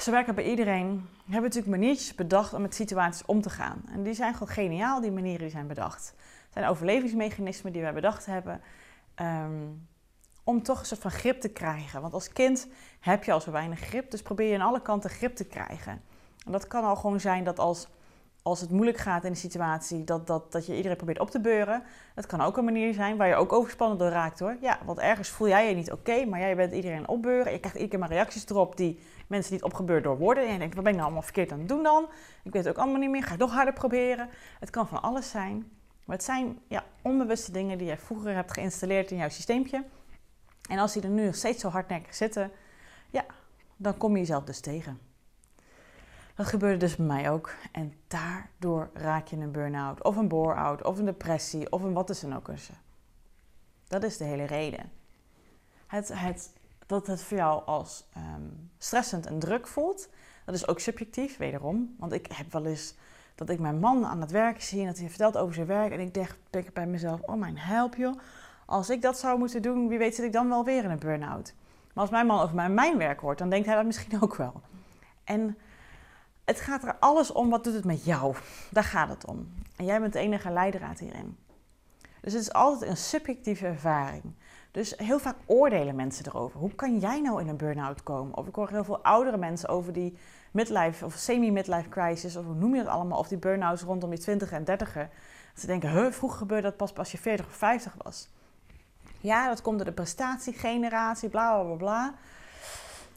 Zo 0.00 0.10
werken 0.10 0.34
bij 0.34 0.44
iedereen. 0.44 1.08
Hebben 1.24 1.42
natuurlijk 1.42 1.76
maniertjes 1.76 2.14
bedacht 2.14 2.54
om 2.54 2.62
met 2.62 2.74
situaties 2.74 3.24
om 3.26 3.40
te 3.42 3.50
gaan. 3.50 3.82
En 3.92 4.02
die 4.02 4.14
zijn 4.14 4.32
gewoon 4.32 4.48
geniaal, 4.48 5.00
die 5.00 5.12
manieren 5.12 5.40
die 5.40 5.50
zijn 5.50 5.66
bedacht. 5.66 6.14
Het 6.16 6.52
zijn 6.52 6.66
overlevingsmechanismen 6.66 7.72
die 7.72 7.82
wij 7.82 7.92
bedacht 7.92 8.26
hebben... 8.26 8.60
Um, 9.20 9.86
om 10.48 10.62
toch 10.62 10.80
een 10.80 10.86
soort 10.86 11.00
van 11.00 11.10
grip 11.10 11.40
te 11.40 11.48
krijgen. 11.48 12.00
Want 12.00 12.14
als 12.14 12.32
kind 12.32 12.68
heb 13.00 13.24
je 13.24 13.32
al 13.32 13.40
zo 13.40 13.50
weinig 13.50 13.80
grip, 13.80 14.10
dus 14.10 14.22
probeer 14.22 14.48
je 14.48 14.54
aan 14.54 14.66
alle 14.66 14.82
kanten 14.82 15.10
grip 15.10 15.36
te 15.36 15.44
krijgen. 15.44 16.02
En 16.46 16.52
dat 16.52 16.66
kan 16.66 16.84
al 16.84 16.96
gewoon 16.96 17.20
zijn 17.20 17.44
dat 17.44 17.58
als, 17.58 17.88
als 18.48 18.60
het 18.60 18.70
moeilijk 18.70 18.98
gaat 18.98 19.24
in 19.24 19.30
een 19.30 19.36
situatie, 19.36 20.04
dat, 20.04 20.26
dat, 20.26 20.52
dat 20.52 20.66
je 20.66 20.76
iedereen 20.76 20.96
probeert 20.96 21.18
op 21.18 21.30
te 21.30 21.40
beuren. 21.40 21.82
Dat 22.14 22.26
kan 22.26 22.40
ook 22.40 22.56
een 22.56 22.64
manier 22.64 22.94
zijn 22.94 23.16
waar 23.16 23.28
je 23.28 23.34
ook 23.34 23.52
overspannen 23.52 23.98
door 23.98 24.08
raakt 24.08 24.38
hoor. 24.38 24.56
Ja, 24.60 24.78
want 24.84 24.98
ergens 24.98 25.28
voel 25.28 25.48
jij 25.48 25.68
je 25.68 25.74
niet 25.74 25.92
oké, 25.92 26.24
maar 26.24 26.40
jij 26.40 26.56
bent 26.56 26.72
iedereen 26.72 27.08
opbeuren. 27.08 27.52
Je 27.52 27.58
krijgt 27.58 27.78
iedere 27.78 27.88
keer 27.88 27.98
maar 27.98 28.08
reacties 28.08 28.48
erop 28.48 28.76
die 28.76 29.00
mensen 29.26 29.52
niet 29.52 29.62
opgebeurd 29.62 30.04
door 30.04 30.18
worden. 30.18 30.46
En 30.46 30.52
je 30.52 30.58
denkt, 30.58 30.74
wat 30.74 30.84
ben 30.84 30.92
ik 30.92 30.98
nou 30.98 31.10
allemaal 31.10 31.28
verkeerd 31.28 31.52
aan 31.52 31.58
het 31.58 31.68
doen 31.68 31.82
dan? 31.82 32.06
Ik 32.44 32.52
weet 32.52 32.64
het 32.64 32.72
ook 32.76 32.82
allemaal 32.82 33.00
niet 33.00 33.10
meer, 33.10 33.22
ga 33.22 33.32
ik 33.32 33.38
nog 33.38 33.52
harder 33.52 33.74
proberen. 33.74 34.28
Het 34.60 34.70
kan 34.70 34.88
van 34.88 35.02
alles 35.02 35.30
zijn. 35.30 35.70
Maar 36.04 36.16
het 36.16 36.24
zijn 36.24 36.58
ja, 36.68 36.84
onbewuste 37.02 37.52
dingen 37.52 37.78
die 37.78 37.86
jij 37.86 37.98
vroeger 37.98 38.34
hebt 38.34 38.52
geïnstalleerd 38.52 39.10
in 39.10 39.16
jouw 39.16 39.28
systeempje 39.28 39.84
en 40.68 40.78
als 40.78 40.92
die 40.92 41.02
er 41.02 41.08
nu 41.08 41.24
nog 41.24 41.34
steeds 41.34 41.60
zo 41.60 41.68
hardnekkig 41.68 42.14
zitten, 42.14 42.50
ja, 43.10 43.24
dan 43.76 43.96
kom 43.96 44.12
je 44.12 44.18
jezelf 44.18 44.44
dus 44.44 44.60
tegen. 44.60 45.07
Dat 46.38 46.46
gebeurde 46.46 46.76
dus 46.76 46.96
bij 46.96 47.06
mij 47.06 47.30
ook. 47.30 47.54
En 47.72 47.94
daardoor 48.06 48.90
raak 48.92 49.26
je 49.26 49.36
een 49.36 49.52
burn-out, 49.52 50.02
of 50.02 50.16
een 50.16 50.28
bore-out, 50.28 50.84
of 50.84 50.98
een 50.98 51.04
depressie, 51.04 51.72
of 51.72 51.82
een 51.82 51.92
wat 51.92 52.10
is 52.10 52.22
er 52.22 52.36
ook. 52.36 52.50
Dat 53.88 54.02
is 54.02 54.16
de 54.16 54.24
hele 54.24 54.44
reden. 54.44 54.90
Het, 55.86 56.10
het, 56.14 56.52
dat 56.86 57.06
het 57.06 57.22
voor 57.22 57.36
jou 57.36 57.64
als 57.64 58.04
um, 58.16 58.70
stressend 58.78 59.26
en 59.26 59.38
druk 59.38 59.66
voelt, 59.66 60.08
dat 60.44 60.54
is 60.54 60.68
ook 60.68 60.80
subjectief, 60.80 61.36
wederom. 61.36 61.94
Want 61.98 62.12
ik 62.12 62.26
heb 62.32 62.52
wel 62.52 62.66
eens 62.66 62.94
dat 63.34 63.50
ik 63.50 63.58
mijn 63.58 63.78
man 63.78 64.06
aan 64.06 64.20
het 64.20 64.30
werk 64.30 64.62
zie 64.62 64.80
en 64.80 64.86
dat 64.86 64.98
hij 64.98 65.08
vertelt 65.08 65.36
over 65.36 65.54
zijn 65.54 65.66
werk. 65.66 65.92
En 65.92 66.00
ik 66.00 66.14
denk, 66.14 66.36
denk 66.50 66.72
bij 66.72 66.86
mezelf, 66.86 67.20
oh 67.20 67.36
mijn 67.36 67.58
help 67.58 67.94
joh 67.94 68.18
als 68.66 68.90
ik 68.90 69.02
dat 69.02 69.18
zou 69.18 69.38
moeten 69.38 69.62
doen, 69.62 69.88
wie 69.88 69.98
weet 69.98 70.14
zit 70.14 70.24
ik 70.24 70.32
dan 70.32 70.48
wel 70.48 70.64
weer 70.64 70.84
in 70.84 70.90
een 70.90 70.98
burn-out. 70.98 71.54
Maar 71.92 72.02
als 72.02 72.10
mijn 72.10 72.26
man 72.26 72.40
over 72.40 72.54
mijn, 72.54 72.74
mijn 72.74 72.98
werk 72.98 73.20
hoort, 73.20 73.38
dan 73.38 73.50
denkt 73.50 73.66
hij 73.66 73.76
dat 73.76 73.84
misschien 73.84 74.22
ook 74.22 74.36
wel. 74.36 74.60
En 75.24 75.58
het 76.48 76.60
gaat 76.60 76.82
er 76.82 76.96
alles 77.00 77.32
om, 77.32 77.50
wat 77.50 77.64
doet 77.64 77.74
het 77.74 77.84
met 77.84 78.04
jou? 78.04 78.34
Daar 78.70 78.84
gaat 78.84 79.08
het 79.08 79.26
om. 79.26 79.48
En 79.76 79.84
jij 79.84 80.00
bent 80.00 80.12
de 80.12 80.18
enige 80.18 80.50
leidraad 80.50 80.98
hierin. 80.98 81.36
Dus 82.20 82.32
het 82.32 82.42
is 82.42 82.52
altijd 82.52 82.90
een 82.90 82.96
subjectieve 82.96 83.66
ervaring. 83.66 84.22
Dus 84.70 84.94
heel 84.96 85.18
vaak 85.18 85.36
oordelen 85.46 85.94
mensen 85.94 86.26
erover. 86.26 86.60
Hoe 86.60 86.74
kan 86.74 86.98
jij 86.98 87.20
nou 87.20 87.40
in 87.40 87.48
een 87.48 87.56
burn-out 87.56 88.02
komen? 88.02 88.36
Of 88.36 88.46
ik 88.46 88.54
hoor 88.54 88.68
heel 88.68 88.84
veel 88.84 89.02
oudere 89.02 89.36
mensen 89.36 89.68
over 89.68 89.92
die 89.92 90.16
midlife 90.50 91.04
of 91.04 91.14
semi-midlife 91.14 91.88
crisis, 91.88 92.36
of 92.36 92.44
hoe 92.44 92.54
noem 92.54 92.74
je 92.74 92.82
dat 92.82 92.92
allemaal, 92.92 93.18
of 93.18 93.28
die 93.28 93.38
burn-outs 93.38 93.82
rondom 93.82 94.10
je 94.10 94.18
20 94.18 94.52
en 94.52 94.64
30. 94.64 94.96
Ze 95.54 95.66
denken, 95.66 95.90
huh, 95.90 96.10
vroeger 96.12 96.38
gebeurde 96.38 96.68
dat 96.68 96.76
pas 96.76 96.94
als 96.94 97.12
je 97.12 97.18
40 97.18 97.46
of 97.46 97.52
50 97.52 97.94
was. 98.02 98.28
Ja, 99.20 99.48
dat 99.48 99.62
komt 99.62 99.76
door 99.76 99.86
de 99.86 99.92
prestatiegeneratie, 99.92 101.28
bla 101.28 101.54
bla 101.54 101.64
bla 101.64 101.76
bla. 101.76 102.14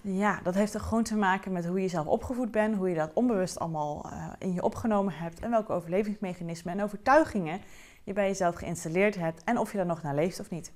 Ja, 0.01 0.39
dat 0.43 0.53
heeft 0.53 0.73
er 0.73 0.79
gewoon 0.79 1.03
te 1.03 1.15
maken 1.15 1.51
met 1.51 1.65
hoe 1.65 1.81
je 1.81 1.87
zelf 1.87 2.07
opgevoed 2.07 2.51
bent, 2.51 2.75
hoe 2.75 2.89
je 2.89 2.95
dat 2.95 3.13
onbewust 3.13 3.59
allemaal 3.59 4.05
uh, 4.05 4.27
in 4.37 4.53
je 4.53 4.61
opgenomen 4.61 5.13
hebt 5.13 5.39
en 5.39 5.49
welke 5.49 5.71
overlevingsmechanismen 5.71 6.73
en 6.73 6.83
overtuigingen 6.83 7.61
je 8.03 8.13
bij 8.13 8.27
jezelf 8.27 8.55
geïnstalleerd 8.55 9.15
hebt 9.15 9.43
en 9.43 9.57
of 9.57 9.71
je 9.71 9.77
daar 9.77 9.85
nog 9.85 10.01
naar 10.01 10.15
leeft 10.15 10.39
of 10.39 10.49
niet. 10.49 10.71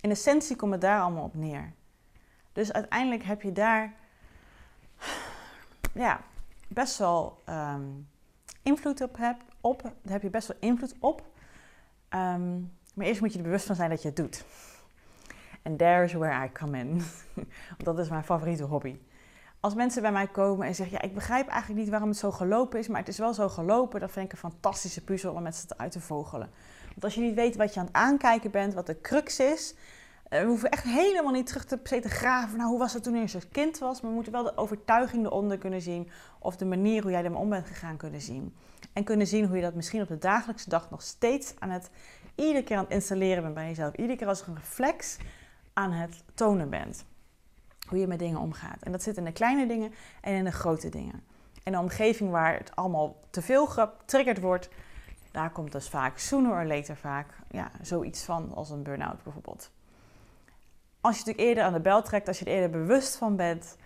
In 0.00 0.10
essentie 0.10 0.56
komt 0.56 0.72
het 0.72 0.80
daar 0.80 1.00
allemaal 1.00 1.24
op 1.24 1.34
neer. 1.34 1.72
Dus 2.52 2.72
uiteindelijk 2.72 3.22
heb 3.22 3.42
je 3.42 3.52
daar 3.52 3.94
ja, 5.94 6.20
best 6.68 6.98
wel 6.98 7.42
um, 7.48 8.08
invloed 8.62 9.00
op 9.00 9.16
hebt. 9.16 9.42
Op, 9.60 9.92
heb 10.08 10.22
je 10.22 10.30
best 10.30 10.48
wel 10.48 10.56
invloed 10.60 10.94
op. 10.98 11.20
Um, 12.10 12.72
maar 12.94 13.06
eerst 13.06 13.20
moet 13.20 13.32
je 13.32 13.38
er 13.38 13.44
bewust 13.44 13.66
van 13.66 13.76
zijn 13.76 13.90
dat 13.90 14.02
je 14.02 14.08
het 14.08 14.16
doet. 14.16 14.44
En 15.68 15.76
there's 15.76 16.12
where 16.12 16.44
I 16.44 16.52
come 16.52 16.78
in. 16.78 17.02
Dat 17.84 17.98
is 17.98 18.08
mijn 18.08 18.24
favoriete 18.24 18.64
hobby. 18.64 18.96
Als 19.60 19.74
mensen 19.74 20.02
bij 20.02 20.12
mij 20.12 20.26
komen 20.26 20.66
en 20.66 20.74
zeggen: 20.74 20.96
Ja, 21.00 21.02
ik 21.02 21.14
begrijp 21.14 21.48
eigenlijk 21.48 21.80
niet 21.80 21.90
waarom 21.90 22.08
het 22.08 22.18
zo 22.18 22.30
gelopen 22.30 22.78
is, 22.78 22.88
maar 22.88 23.00
het 23.00 23.08
is 23.08 23.18
wel 23.18 23.34
zo 23.34 23.48
gelopen, 23.48 24.00
dan 24.00 24.08
vind 24.08 24.26
ik 24.26 24.32
een 24.32 24.38
fantastische 24.38 25.04
puzzel 25.04 25.32
om 25.32 25.42
met 25.42 25.56
ze 25.56 25.66
uit 25.76 25.92
te 25.92 26.00
vogelen. 26.00 26.50
Want 26.88 27.04
als 27.04 27.14
je 27.14 27.20
niet 27.20 27.34
weet 27.34 27.56
wat 27.56 27.74
je 27.74 27.80
aan 27.80 27.86
het 27.86 27.94
aankijken 27.94 28.50
bent, 28.50 28.74
wat 28.74 28.86
de 28.86 29.00
crux 29.00 29.40
is, 29.40 29.74
eh, 30.28 30.40
we 30.40 30.46
hoeven 30.46 30.70
echt 30.70 30.84
helemaal 30.84 31.32
niet 31.32 31.46
terug 31.46 31.64
te, 31.64 31.82
te 31.82 32.08
graven. 32.08 32.58
Nou, 32.58 32.70
hoe 32.70 32.78
was 32.78 32.92
het 32.92 33.02
toen 33.02 33.14
je 33.14 33.34
als 33.34 33.48
kind 33.52 33.78
was? 33.78 34.00
Maar 34.00 34.10
we 34.10 34.16
moeten 34.16 34.32
wel 34.32 34.42
de 34.42 34.56
overtuiging 34.56 35.26
eronder 35.26 35.58
kunnen 35.58 35.82
zien. 35.82 36.10
Of 36.38 36.56
de 36.56 36.64
manier 36.64 37.02
hoe 37.02 37.10
jij 37.10 37.24
ermee 37.24 37.40
om 37.40 37.48
bent 37.48 37.66
gegaan 37.66 37.96
kunnen 37.96 38.20
zien. 38.20 38.54
En 38.92 39.04
kunnen 39.04 39.26
zien 39.26 39.46
hoe 39.46 39.56
je 39.56 39.62
dat 39.62 39.74
misschien 39.74 40.02
op 40.02 40.08
de 40.08 40.18
dagelijkse 40.18 40.68
dag 40.68 40.90
nog 40.90 41.02
steeds 41.02 41.54
aan 41.58 41.70
het... 41.70 41.90
Iedere 42.34 42.64
keer 42.64 42.76
aan 42.76 42.84
het 42.84 42.92
installeren 42.92 43.42
bent 43.42 43.54
bij 43.54 43.66
jezelf. 43.66 43.94
Iedere 43.94 44.18
keer 44.18 44.26
als 44.26 44.46
een 44.46 44.54
reflex 44.54 45.16
aan 45.78 45.92
het 45.92 46.24
tonen 46.34 46.70
bent. 46.70 47.04
Hoe 47.88 47.98
je 47.98 48.06
met 48.06 48.18
dingen 48.18 48.38
omgaat. 48.38 48.82
En 48.82 48.92
dat 48.92 49.02
zit 49.02 49.16
in 49.16 49.24
de 49.24 49.32
kleine 49.32 49.66
dingen 49.66 49.92
en 50.20 50.34
in 50.34 50.44
de 50.44 50.52
grote 50.52 50.88
dingen. 50.88 51.22
En 51.62 51.72
de 51.72 51.78
omgeving 51.78 52.30
waar 52.30 52.58
het 52.58 52.76
allemaal 52.76 53.16
te 53.30 53.42
veel 53.42 53.66
getriggerd 53.66 54.40
wordt... 54.40 54.68
Daar 55.30 55.50
komt 55.50 55.72
dus 55.72 55.88
vaak, 55.88 56.18
sooner 56.18 56.52
or 56.52 56.64
later 56.64 56.96
vaak, 56.96 57.26
ja, 57.50 57.70
zoiets 57.82 58.24
van 58.24 58.54
als 58.54 58.70
een 58.70 58.82
burn-out 58.82 59.22
bijvoorbeeld 59.22 59.70
als 61.00 61.18
je 61.18 61.24
natuurlijk 61.24 61.48
eerder 61.48 61.64
aan 61.64 61.72
de 61.72 61.80
bel 61.80 62.02
trekt, 62.02 62.28
als 62.28 62.38
je 62.38 62.44
er 62.44 62.52
eerder 62.52 62.70
bewust 62.70 63.16
van 63.16 63.36
bent, 63.36 63.76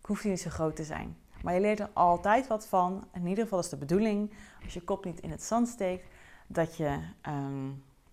hoeft 0.00 0.22
die 0.22 0.30
niet 0.30 0.40
zo 0.40 0.50
groot 0.50 0.76
te 0.76 0.84
zijn. 0.84 1.16
Maar 1.42 1.54
je 1.54 1.60
leert 1.60 1.80
er 1.80 1.90
altijd 1.92 2.46
wat 2.46 2.66
van. 2.66 3.04
In 3.14 3.26
ieder 3.26 3.44
geval 3.44 3.58
is 3.58 3.68
de 3.68 3.76
bedoeling, 3.76 4.32
als 4.64 4.74
je 4.74 4.80
kop 4.80 5.04
niet 5.04 5.20
in 5.20 5.30
het 5.30 5.42
zand 5.42 5.68
steekt, 5.68 6.06
dat 6.46 6.76
je 6.76 6.98
ehm, 7.20 7.68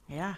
ja, 0.05 0.37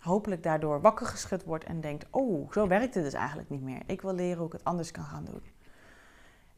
hopelijk 0.00 0.42
daardoor 0.42 0.80
wakker 0.80 1.06
geschud 1.06 1.44
wordt 1.44 1.64
en 1.64 1.80
denkt: 1.80 2.06
Oh, 2.10 2.52
zo 2.52 2.66
werkt 2.66 2.94
het 2.94 3.04
dus 3.04 3.12
eigenlijk 3.12 3.50
niet 3.50 3.62
meer. 3.62 3.82
Ik 3.86 4.02
wil 4.02 4.14
leren 4.14 4.38
hoe 4.38 4.46
ik 4.46 4.52
het 4.52 4.64
anders 4.64 4.90
kan 4.90 5.04
gaan 5.04 5.24
doen. 5.24 5.42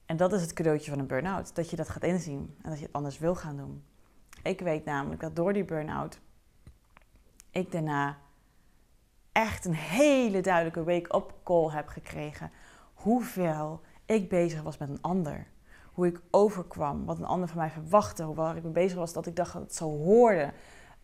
En 0.06 0.16
dat 0.16 0.32
is 0.32 0.40
het 0.40 0.52
cadeautje 0.52 0.90
van 0.90 1.00
een 1.00 1.06
burn-out: 1.06 1.54
dat 1.54 1.70
je 1.70 1.76
dat 1.76 1.88
gaat 1.88 2.02
inzien 2.02 2.56
en 2.62 2.70
dat 2.70 2.78
je 2.78 2.84
het 2.84 2.94
anders 2.94 3.18
wil 3.18 3.34
gaan 3.34 3.56
doen. 3.56 3.84
Ik 4.42 4.60
weet 4.60 4.84
namelijk 4.84 5.20
dat 5.20 5.36
door 5.36 5.52
die 5.52 5.64
burn-out 5.64 6.20
ik 7.52 7.72
daarna 7.72 8.18
echt 9.32 9.64
een 9.64 9.74
hele 9.74 10.40
duidelijke 10.40 10.84
wake-up 10.84 11.34
call 11.42 11.70
heb 11.70 11.88
gekregen. 11.88 12.50
Hoeveel 12.94 13.80
ik 14.04 14.28
bezig 14.28 14.62
was 14.62 14.78
met 14.78 14.88
een 14.88 15.00
ander. 15.00 15.46
Hoe 15.92 16.06
ik 16.06 16.20
overkwam, 16.30 17.04
wat 17.04 17.18
een 17.18 17.24
ander 17.24 17.48
van 17.48 17.58
mij 17.58 17.70
verwachtte. 17.70 18.22
Hoewel 18.22 18.56
ik 18.56 18.62
mee 18.62 18.72
bezig 18.72 18.98
was 18.98 19.12
dat 19.12 19.26
ik 19.26 19.36
dacht 19.36 19.52
dat 19.52 19.62
het 19.62 19.74
zo 19.74 19.88
hoorde. 19.88 20.52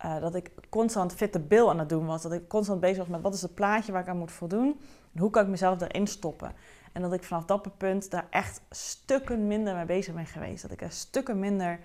Uh, 0.04 0.20
dat 0.20 0.34
ik 0.34 0.50
constant 0.68 1.12
fit 1.12 1.32
de 1.32 1.40
bil 1.40 1.70
aan 1.70 1.78
het 1.78 1.88
doen 1.88 2.06
was. 2.06 2.22
Dat 2.22 2.32
ik 2.32 2.48
constant 2.48 2.80
bezig 2.80 2.98
was 2.98 3.06
met 3.06 3.20
wat 3.20 3.34
is 3.34 3.42
het 3.42 3.54
plaatje 3.54 3.92
waar 3.92 4.02
ik 4.02 4.08
aan 4.08 4.18
moet 4.18 4.32
voldoen. 4.32 4.80
En 5.14 5.20
hoe 5.20 5.30
kan 5.30 5.42
ik 5.42 5.48
mezelf 5.48 5.80
erin 5.80 6.06
stoppen. 6.06 6.52
En 6.92 7.02
dat 7.02 7.12
ik 7.12 7.24
vanaf 7.24 7.44
dat 7.44 7.76
punt 7.76 8.10
daar 8.10 8.26
echt 8.30 8.60
stukken 8.70 9.46
minder 9.46 9.74
mee 9.74 9.84
bezig 9.84 10.14
ben 10.14 10.26
geweest. 10.26 10.62
Dat 10.62 10.70
ik 10.70 10.82
er 10.82 10.90
stukken 10.90 11.38
minder 11.38 11.80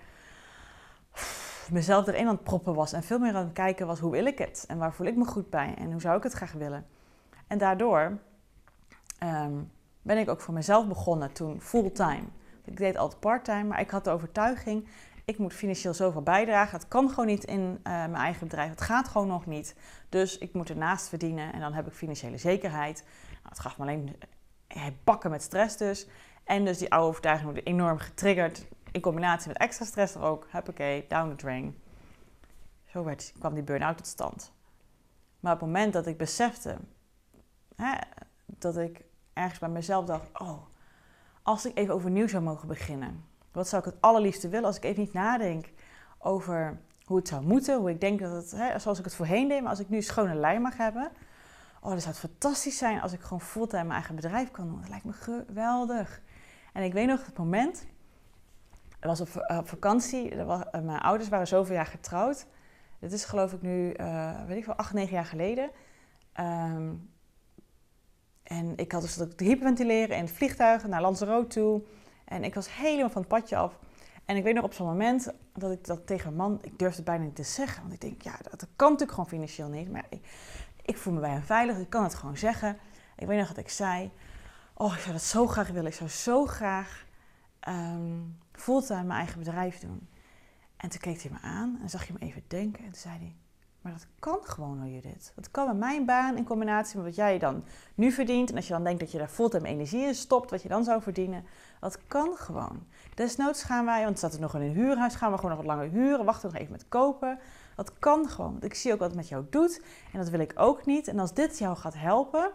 mezelf 1.70 2.06
erin 2.06 2.26
aan 2.26 2.34
het 2.34 2.44
proppen 2.44 2.74
was 2.74 2.92
en 2.92 3.02
veel 3.02 3.18
meer 3.18 3.34
aan 3.34 3.44
het 3.44 3.52
kijken 3.52 3.86
was 3.86 3.98
hoe 3.98 4.10
wil 4.10 4.26
ik 4.26 4.38
het 4.38 4.64
en 4.68 4.78
waar 4.78 4.94
voel 4.94 5.06
ik 5.06 5.16
me 5.16 5.24
goed 5.24 5.50
bij 5.50 5.74
en 5.78 5.92
hoe 5.92 6.00
zou 6.00 6.16
ik 6.16 6.22
het 6.22 6.32
graag 6.32 6.52
willen. 6.52 6.86
En 7.46 7.58
daardoor 7.58 8.18
ehm, 9.18 9.54
ben 10.02 10.18
ik 10.18 10.28
ook 10.28 10.40
voor 10.40 10.54
mezelf 10.54 10.88
begonnen 10.88 11.32
toen 11.32 11.60
fulltime. 11.60 12.24
Ik 12.64 12.76
deed 12.76 12.96
altijd 12.96 13.20
parttime, 13.20 13.64
maar 13.64 13.80
ik 13.80 13.90
had 13.90 14.04
de 14.04 14.10
overtuiging, 14.10 14.88
ik 15.24 15.38
moet 15.38 15.52
financieel 15.52 15.94
zoveel 15.94 16.22
bijdragen. 16.22 16.78
Het 16.78 16.88
kan 16.88 17.08
gewoon 17.08 17.26
niet 17.26 17.44
in 17.44 17.60
uh, 17.60 17.76
mijn 17.82 18.14
eigen 18.14 18.48
bedrijf. 18.48 18.70
Het 18.70 18.80
gaat 18.80 19.08
gewoon 19.08 19.26
nog 19.26 19.46
niet. 19.46 19.76
Dus 20.08 20.38
ik 20.38 20.52
moet 20.52 20.70
ernaast 20.70 21.08
verdienen 21.08 21.52
en 21.52 21.60
dan 21.60 21.72
heb 21.72 21.86
ik 21.86 21.92
financiële 21.92 22.38
zekerheid. 22.38 23.04
Nou, 23.30 23.48
het 23.48 23.58
gaf 23.58 23.78
me 23.78 23.82
alleen 23.82 24.16
eh, 24.66 24.82
bakken 25.04 25.30
met 25.30 25.42
stress 25.42 25.76
dus. 25.76 26.06
En 26.44 26.64
dus 26.64 26.78
die 26.78 26.90
oude 26.90 27.08
overtuiging 27.08 27.50
wordt 27.50 27.66
enorm 27.66 27.98
getriggerd 27.98 28.66
in 28.92 29.00
combinatie 29.00 29.48
met 29.48 29.58
extra 29.58 29.84
stress 29.84 30.14
er 30.14 30.22
ook, 30.22 30.46
oké, 30.68 31.04
down 31.08 31.28
the 31.28 31.36
drain. 31.36 31.78
Zo 32.84 33.04
werd, 33.04 33.32
kwam 33.38 33.54
die 33.54 33.62
burn-out 33.62 33.96
tot 33.96 34.06
stand. 34.06 34.52
Maar 35.40 35.52
op 35.52 35.60
het 35.60 35.68
moment 35.68 35.92
dat 35.92 36.06
ik 36.06 36.16
besefte, 36.16 36.78
hè, 37.76 37.92
dat 38.46 38.76
ik 38.76 39.04
ergens 39.32 39.58
bij 39.58 39.68
mezelf 39.68 40.04
dacht, 40.04 40.40
oh, 40.40 40.62
als 41.42 41.66
ik 41.66 41.78
even 41.78 41.94
overnieuw 41.94 42.28
zou 42.28 42.42
mogen 42.42 42.68
beginnen, 42.68 43.24
wat 43.54 43.68
zou 43.68 43.82
ik 43.86 43.92
het 43.92 44.00
allerliefste 44.00 44.48
willen 44.48 44.66
als 44.66 44.76
ik 44.76 44.84
even 44.84 45.00
niet 45.00 45.12
nadenk 45.12 45.72
over 46.18 46.78
hoe 47.04 47.16
het 47.16 47.28
zou 47.28 47.44
moeten, 47.44 47.78
hoe 47.78 47.90
ik 47.90 48.00
denk 48.00 48.20
dat 48.20 48.32
het, 48.32 48.50
hè, 48.50 48.78
zoals 48.78 48.98
ik 48.98 49.04
het 49.04 49.14
voorheen 49.14 49.48
deed, 49.48 49.60
maar 49.60 49.70
als 49.70 49.80
ik 49.80 49.88
nu 49.88 49.96
een 49.96 50.02
schone 50.02 50.34
lijn 50.34 50.62
mag 50.62 50.76
hebben, 50.76 51.10
oh, 51.80 51.90
dan 51.90 52.00
zou 52.00 52.10
het 52.10 52.30
fantastisch 52.30 52.78
zijn 52.78 53.00
als 53.00 53.12
ik 53.12 53.20
gewoon 53.20 53.40
fulltime 53.40 53.82
mijn 53.82 53.94
eigen 53.94 54.14
bedrijf 54.14 54.50
kan 54.50 54.68
doen. 54.68 54.80
Dat 54.80 54.88
lijkt 54.88 55.04
me 55.04 55.12
geweldig. 55.12 56.20
En 56.72 56.82
ik 56.82 56.92
weet 56.92 57.06
nog 57.06 57.26
het 57.26 57.38
moment 57.38 57.86
was 59.00 59.20
op, 59.20 59.36
eh, 59.36 59.58
vakantie. 59.62 60.34
Uh, 60.34 60.62
mijn 60.72 61.00
ouders 61.00 61.28
waren 61.28 61.46
zoveel 61.46 61.74
jaar 61.74 61.86
getrouwd. 61.86 62.46
Dit 63.00 63.12
is 63.12 63.24
geloof 63.24 63.52
ik 63.52 63.62
nu, 63.62 63.94
uh, 63.96 64.44
weet 64.46 64.56
ik 64.56 64.64
wel, 64.64 64.74
acht, 64.74 64.92
negen 64.92 65.14
jaar 65.14 65.24
geleden. 65.24 65.70
Um, 66.40 67.10
en 68.42 68.72
ik 68.76 68.92
had 68.92 69.02
dus 69.02 69.14
te 69.14 69.44
hyperventileren 69.44 70.16
in 70.16 70.24
het 70.24 70.32
vliegtuig 70.32 70.86
naar 70.86 71.00
Lanzarote 71.00 71.46
toe. 71.46 71.82
En 72.34 72.44
ik 72.44 72.54
was 72.54 72.76
helemaal 72.76 73.10
van 73.10 73.20
het 73.20 73.30
padje 73.30 73.56
af. 73.56 73.78
En 74.24 74.36
ik 74.36 74.42
weet 74.42 74.54
nog 74.54 74.64
op 74.64 74.72
zo'n 74.72 74.86
moment 74.86 75.32
dat 75.52 75.72
ik 75.72 75.84
dat 75.84 76.06
tegen 76.06 76.28
een 76.28 76.36
man, 76.36 76.58
ik 76.62 76.78
durfde 76.78 76.96
het 76.96 77.04
bijna 77.04 77.24
niet 77.24 77.36
te 77.36 77.42
zeggen. 77.42 77.82
Want 77.82 77.94
ik 77.94 78.00
denk, 78.00 78.22
ja, 78.22 78.36
dat 78.50 78.66
kan 78.76 78.90
natuurlijk 78.90 79.10
gewoon 79.10 79.28
financieel 79.28 79.68
niet. 79.68 79.90
Maar 79.90 80.06
ik, 80.82 80.96
voel 80.96 81.12
me 81.12 81.20
bij 81.20 81.30
hem 81.30 81.42
veilig, 81.42 81.78
ik 81.78 81.90
kan 81.90 82.02
het 82.02 82.14
gewoon 82.14 82.36
zeggen. 82.36 82.78
Ik 83.16 83.26
weet 83.26 83.38
nog 83.38 83.48
dat 83.48 83.56
ik 83.56 83.68
zei, 83.68 84.10
oh, 84.74 84.92
ik 84.94 84.98
zou 84.98 85.12
dat 85.12 85.22
zo 85.22 85.46
graag 85.46 85.68
willen. 85.68 85.90
Ik 85.90 85.96
zou 85.96 86.10
zo 86.10 86.46
graag 86.46 87.06
um, 87.68 88.38
fulltime 88.52 89.02
mijn 89.02 89.18
eigen 89.18 89.38
bedrijf 89.38 89.78
doen. 89.78 90.08
En 90.76 90.88
toen 90.88 91.00
keek 91.00 91.22
hij 91.22 91.30
me 91.30 91.38
aan 91.40 91.78
en 91.82 91.90
zag 91.90 92.06
je 92.06 92.12
me 92.12 92.18
even 92.18 92.42
denken. 92.46 92.84
En 92.84 92.90
toen 92.90 93.00
zei 93.00 93.18
hij, 93.18 93.34
maar 93.84 93.92
dat 93.92 94.06
kan 94.18 94.38
gewoon 94.42 94.78
hoor 94.78 94.88
Judith. 94.88 95.32
Dat 95.34 95.50
kan 95.50 95.66
met 95.66 95.76
mijn 95.76 96.04
baan 96.04 96.36
in 96.36 96.44
combinatie 96.44 96.96
met 96.96 97.06
wat 97.06 97.14
jij 97.14 97.38
dan 97.38 97.64
nu 97.94 98.12
verdient. 98.12 98.50
En 98.50 98.56
als 98.56 98.66
je 98.66 98.72
dan 98.72 98.84
denkt 98.84 99.00
dat 99.00 99.12
je 99.12 99.18
daar 99.18 99.28
fulltime 99.28 99.68
energie 99.68 100.04
in 100.06 100.14
stopt, 100.14 100.50
wat 100.50 100.62
je 100.62 100.68
dan 100.68 100.84
zou 100.84 101.02
verdienen. 101.02 101.44
Dat 101.80 101.98
kan 102.06 102.36
gewoon. 102.36 102.86
Desnoods 103.14 103.62
gaan 103.62 103.84
wij, 103.84 104.04
want 104.04 104.18
staat 104.18 104.34
er 104.34 104.40
nog 104.40 104.54
in 104.54 104.60
een 104.60 104.72
huurhuis, 104.72 105.14
gaan 105.14 105.30
we 105.30 105.36
gewoon 105.36 105.50
nog 105.50 105.64
wat 105.64 105.76
langer 105.76 105.90
huren. 105.90 106.24
Wachten 106.24 106.50
nog 106.50 106.60
even 106.60 106.72
met 106.72 106.88
kopen. 106.88 107.38
Dat 107.76 107.98
kan 107.98 108.28
gewoon. 108.28 108.56
Ik 108.60 108.74
zie 108.74 108.92
ook 108.92 108.98
wat 108.98 109.08
het 109.08 109.16
met 109.16 109.28
jou 109.28 109.46
doet. 109.50 109.82
En 110.12 110.18
dat 110.18 110.28
wil 110.28 110.40
ik 110.40 110.52
ook 110.54 110.86
niet. 110.86 111.08
En 111.08 111.18
als 111.18 111.34
dit 111.34 111.58
jou 111.58 111.76
gaat 111.76 111.94
helpen, 111.94 112.50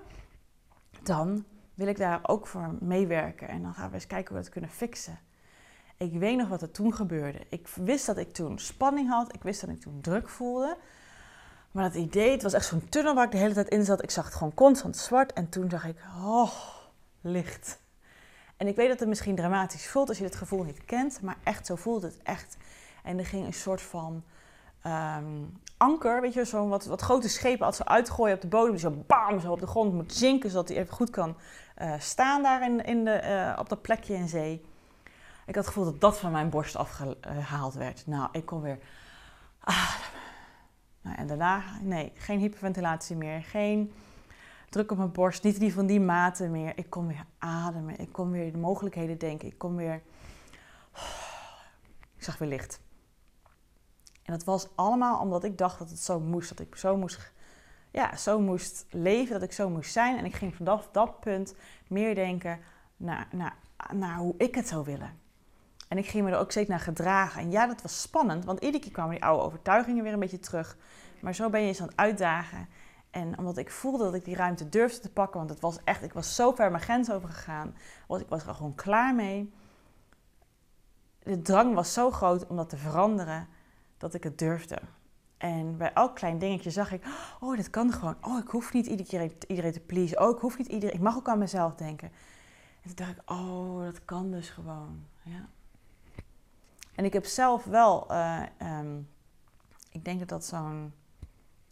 dan 1.03 1.45
wil 1.74 1.88
ik 1.88 1.98
daar 1.98 2.19
ook 2.24 2.48
voor 2.48 2.75
meewerken. 2.79 3.48
En 3.48 3.62
dan 3.62 3.74
gaan 3.74 3.89
we 3.89 3.95
eens 3.95 4.07
kijken 4.07 4.27
hoe 4.27 4.38
we 4.38 4.43
het 4.43 4.53
kunnen 4.53 4.69
fixen. 4.69 5.19
Ik 5.98 6.13
weet 6.13 6.38
nog 6.38 6.48
wat 6.48 6.62
er 6.62 6.71
toen 6.71 6.93
gebeurde. 6.93 7.39
Ik 7.50 7.67
wist 7.67 8.05
dat 8.05 8.17
ik 8.17 8.33
toen 8.33 8.59
spanning 8.59 9.09
had. 9.09 9.33
Ik 9.33 9.43
wist 9.43 9.62
dat 9.62 9.69
ik 9.69 9.81
toen 9.81 10.01
druk 10.01 10.29
voelde. 10.29 10.77
Maar 11.72 11.84
dat 11.84 11.96
idee, 11.96 12.32
het 12.32 12.44
was 12.44 12.54
echt 12.54 12.66
zo'n 12.66 12.90
tunnel 12.90 13.16
waar 13.16 13.26
ik 13.26 13.32
de 13.32 13.38
hele 13.38 13.54
tijd 13.54 13.70
in 13.70 13.86
zat. 13.86 14.04
Ik 14.04 14.12
zag 14.12 14.26
het 14.26 14.34
gewoon 14.34 14.54
constant 14.54 14.98
zwart. 14.98 15.34
En 15.34 15.50
toen 15.50 15.70
zag 15.70 15.86
ik, 15.86 15.98
oh, 16.24 16.52
licht. 17.22 17.80
En 18.58 18.68
ik 18.68 18.76
weet 18.76 18.90
dat 18.90 19.00
het 19.00 19.10
misschien 19.10 19.36
dramatisch 19.36 19.88
voelt 19.88 20.10
als 20.10 20.18
je 20.18 20.24
het 20.24 20.36
gevoel 20.36 20.64
niet 20.64 20.86
kent. 20.86 21.22
Maar 21.22 21.38
echt, 21.44 21.66
zo 21.66 21.76
voelt 21.76 22.02
het 22.02 22.18
echt. 22.24 22.58
En 23.04 23.18
er 23.18 23.26
ging 23.26 23.46
een 23.46 23.54
soort 23.54 23.82
van 23.82 24.24
ehm, 24.82 25.44
anker, 25.78 26.22
weet 26.22 26.34
je, 26.34 26.46
zo'n 26.46 26.70
wat, 26.70 26.86
wat 26.86 27.02
grote 27.02 27.30
schepen 27.30 27.66
als 27.66 27.76
ze 27.76 27.86
uitgooien 27.86 28.36
op 28.36 28.42
de 28.42 28.48
bodem. 28.48 28.72
Die 28.72 28.80
zo 28.80 29.04
bam, 29.08 29.40
zo 29.40 29.52
op 29.52 29.60
de 29.60 29.68
grond 29.68 29.94
moet 29.94 30.14
zinken, 30.14 30.50
zodat 30.50 30.68
hij 30.70 30.78
even 30.78 30.94
goed 30.94 31.10
kan 31.10 31.36
uh, 31.82 31.94
staan 32.00 32.44
daar 32.44 32.64
in, 32.64 32.84
in 32.86 33.06
de, 33.06 33.22
uh, 33.24 33.60
op 33.60 33.70
dat 33.70 33.82
plekje 33.82 34.14
in 34.14 34.28
zee. 34.28 34.66
Ik 35.46 35.56
had 35.56 35.66
het 35.66 35.68
gevoel 35.74 35.92
dat 35.92 36.02
dat 36.02 36.20
van 36.20 36.32
mijn 36.32 36.50
borst 36.50 36.76
afgehaald 36.76 37.74
werd. 37.74 38.08
Nou, 38.08 38.30
ik 38.32 38.46
kon 38.46 38.62
weer. 38.62 38.80
Ah, 39.60 39.96
Nou, 41.01 41.15
en 41.15 41.27
daarna, 41.27 41.63
nee, 41.82 42.12
geen 42.15 42.39
hyperventilatie 42.39 43.15
meer. 43.15 43.44
Geen 43.44 43.91
druk 44.70 44.91
op 44.91 44.98
mijn 44.98 45.12
borst. 45.12 45.44
Niet 45.44 45.60
die 45.60 45.74
van 45.74 45.86
die 45.86 46.00
maten 46.00 46.51
meer. 46.51 46.72
Ik 46.75 46.89
kon 46.89 47.08
weer 47.08 47.25
ademen. 47.38 48.00
Ik 48.00 48.12
kon 48.12 48.32
weer 48.32 48.51
de 48.51 48.58
mogelijkheden 48.58 49.18
denken. 49.18 49.48
Ik 49.48 49.58
kon 49.58 49.75
weer... 49.75 50.01
Ik 52.15 52.24
zag 52.24 52.38
weer 52.38 52.50
licht. 52.50 52.82
En 54.24 54.34
dat 54.34 54.44
was 54.44 54.68
allemaal 54.75 55.20
omdat 55.20 55.44
ik 55.44 55.58
dacht 55.58 55.79
dat 55.79 55.89
het 55.89 56.00
zo 56.00 56.20
moest. 56.20 56.50
Dat 56.50 56.60
ik 56.60 56.75
zo 56.75 56.98
moest, 56.98 57.32
ja, 57.91 58.15
zo 58.15 58.39
moest 58.39 58.86
leven, 58.89 59.34
dat 59.34 59.44
ik 59.44 59.51
zo 59.51 59.70
moest 59.70 59.91
zijn. 59.91 60.18
En 60.18 60.25
ik 60.25 60.36
ging 60.36 60.56
vanaf 60.56 60.89
dat 60.91 61.20
punt 61.20 61.56
meer 61.88 62.15
denken 62.15 62.60
naar, 62.98 63.27
naar, 63.32 63.56
naar 63.94 64.18
hoe 64.18 64.34
ik 64.38 64.56
het 64.56 64.68
zou 64.68 64.86
willen. 64.86 65.20
En 65.89 65.98
ik 65.98 66.08
ging 66.08 66.25
me 66.25 66.31
er 66.31 66.38
ook 66.38 66.51
steeds 66.51 66.69
naar 66.69 66.79
gedragen. 66.79 67.41
En 67.41 67.51
ja, 67.51 67.67
dat 67.67 67.81
was 67.81 68.01
spannend, 68.01 68.46
want 68.46 68.60
iedere 68.60 68.84
keer 68.84 68.91
kwamen 68.91 69.15
die 69.15 69.24
oude 69.24 69.43
overtuigingen 69.43 70.03
weer 70.03 70.13
een 70.13 70.19
beetje 70.19 70.39
terug. 70.39 70.77
Maar 71.22 71.36
zo 71.36 71.50
ben 71.50 71.62
je 71.62 71.67
eens 71.67 71.81
aan 71.81 71.88
het 71.88 71.98
uitdagen. 71.98 72.67
En 73.10 73.38
omdat 73.38 73.58
ik 73.58 73.72
voelde 73.72 74.03
dat 74.03 74.13
ik 74.13 74.25
die 74.25 74.36
ruimte 74.36 74.69
durfde 74.69 75.00
te 75.00 75.12
pakken, 75.12 75.38
want 75.38 75.50
het 75.50 75.60
was 75.60 75.79
echt, 75.84 76.03
ik 76.03 76.13
was 76.13 76.36
zo 76.36 76.51
ver 76.51 76.72
mijn 76.72 76.84
grens 76.84 77.12
over 77.12 77.29
gegaan, 77.29 77.75
was, 78.08 78.22
ik 78.22 78.29
was 78.29 78.46
er 78.46 78.55
gewoon 78.55 78.75
klaar 78.75 79.15
mee. 79.15 79.53
De 81.19 81.41
drang 81.41 81.74
was 81.74 81.93
zo 81.93 82.12
groot 82.12 82.48
om 82.48 82.55
dat 82.55 82.69
te 82.69 82.77
veranderen, 82.77 83.48
dat 83.98 84.13
ik 84.13 84.24
het 84.24 84.38
durfde. 84.38 84.79
En 85.38 85.77
bij 85.77 85.93
elk 85.93 86.15
klein 86.15 86.39
dingetje 86.39 86.69
zag 86.69 86.91
ik, 86.91 87.03
oh, 87.39 87.55
dit 87.55 87.69
kan 87.69 87.91
gewoon. 87.91 88.15
Oh, 88.22 88.38
ik 88.38 88.48
hoef 88.48 88.74
niet 88.74 88.86
iedere 88.86 89.10
keer 89.10 89.31
iedereen 89.48 89.72
te 89.72 89.79
pleasen. 89.79 90.22
Oh, 90.22 90.36
ik 90.36 90.41
hoef 90.41 90.58
niet 90.58 90.67
iedereen, 90.67 90.96
ik 90.96 91.01
mag 91.01 91.15
ook 91.15 91.27
aan 91.27 91.38
mezelf 91.38 91.75
denken. 91.75 92.12
En 92.81 92.96
toen 92.96 92.96
dacht 92.96 93.12
ik, 93.12 93.31
oh, 93.31 93.84
dat 93.84 94.05
kan 94.05 94.31
dus 94.31 94.50
gewoon. 94.50 95.05
Ja. 95.24 95.50
En 97.00 97.06
ik 97.06 97.13
heb 97.13 97.25
zelf 97.25 97.63
wel, 97.63 98.12
uh, 98.12 98.41
um, 98.79 99.10
ik 99.91 100.06
denk 100.06 100.20
dat 100.20 100.29
dat 100.29 100.46
zo'n 100.46 100.94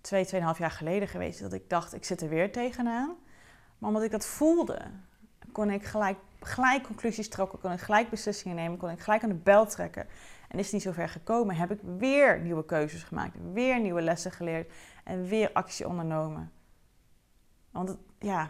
twee, 0.02 0.26
tweeënhalf 0.26 0.58
jaar 0.58 0.72
geleden 0.72 1.08
geweest 1.08 1.36
is, 1.36 1.42
dat 1.42 1.54
ik 1.54 1.70
dacht, 1.70 1.94
ik 1.94 2.04
zit 2.06 2.22
er 2.22 2.30
weer 2.30 2.52
tegenaan. 2.52 3.16
Maar 3.78 3.90
omdat 3.90 4.04
ik 4.04 4.12
dat 4.12 4.26
voelde, 4.26 4.82
kon 5.52 5.70
ik 5.70 5.84
gelijk, 5.84 6.18
gelijk 6.40 6.84
conclusies 6.84 7.30
trekken, 7.30 7.60
kon 7.60 7.72
ik 7.72 7.80
gelijk 7.80 8.10
beslissingen 8.10 8.56
nemen, 8.56 8.78
kon 8.78 8.90
ik 8.90 9.00
gelijk 9.00 9.24
aan 9.24 9.30
de 9.30 9.36
bel 9.36 9.66
trekken. 9.66 10.08
En 10.48 10.60
is 10.60 10.64
het 10.64 10.74
niet 10.74 10.84
zo 10.84 10.92
ver 10.92 11.10
gekomen, 11.10 11.56
heb 11.56 11.72
ik 11.72 11.80
weer 11.98 12.40
nieuwe 12.40 12.66
keuzes 12.66 13.04
gemaakt, 13.04 13.36
weer 13.54 13.80
nieuwe 13.80 14.02
lessen 14.02 14.32
geleerd 14.32 14.74
en 15.04 15.26
weer 15.26 15.50
actie 15.54 15.88
ondernomen. 15.88 16.52
Want 17.72 17.98
ja, 18.20 18.50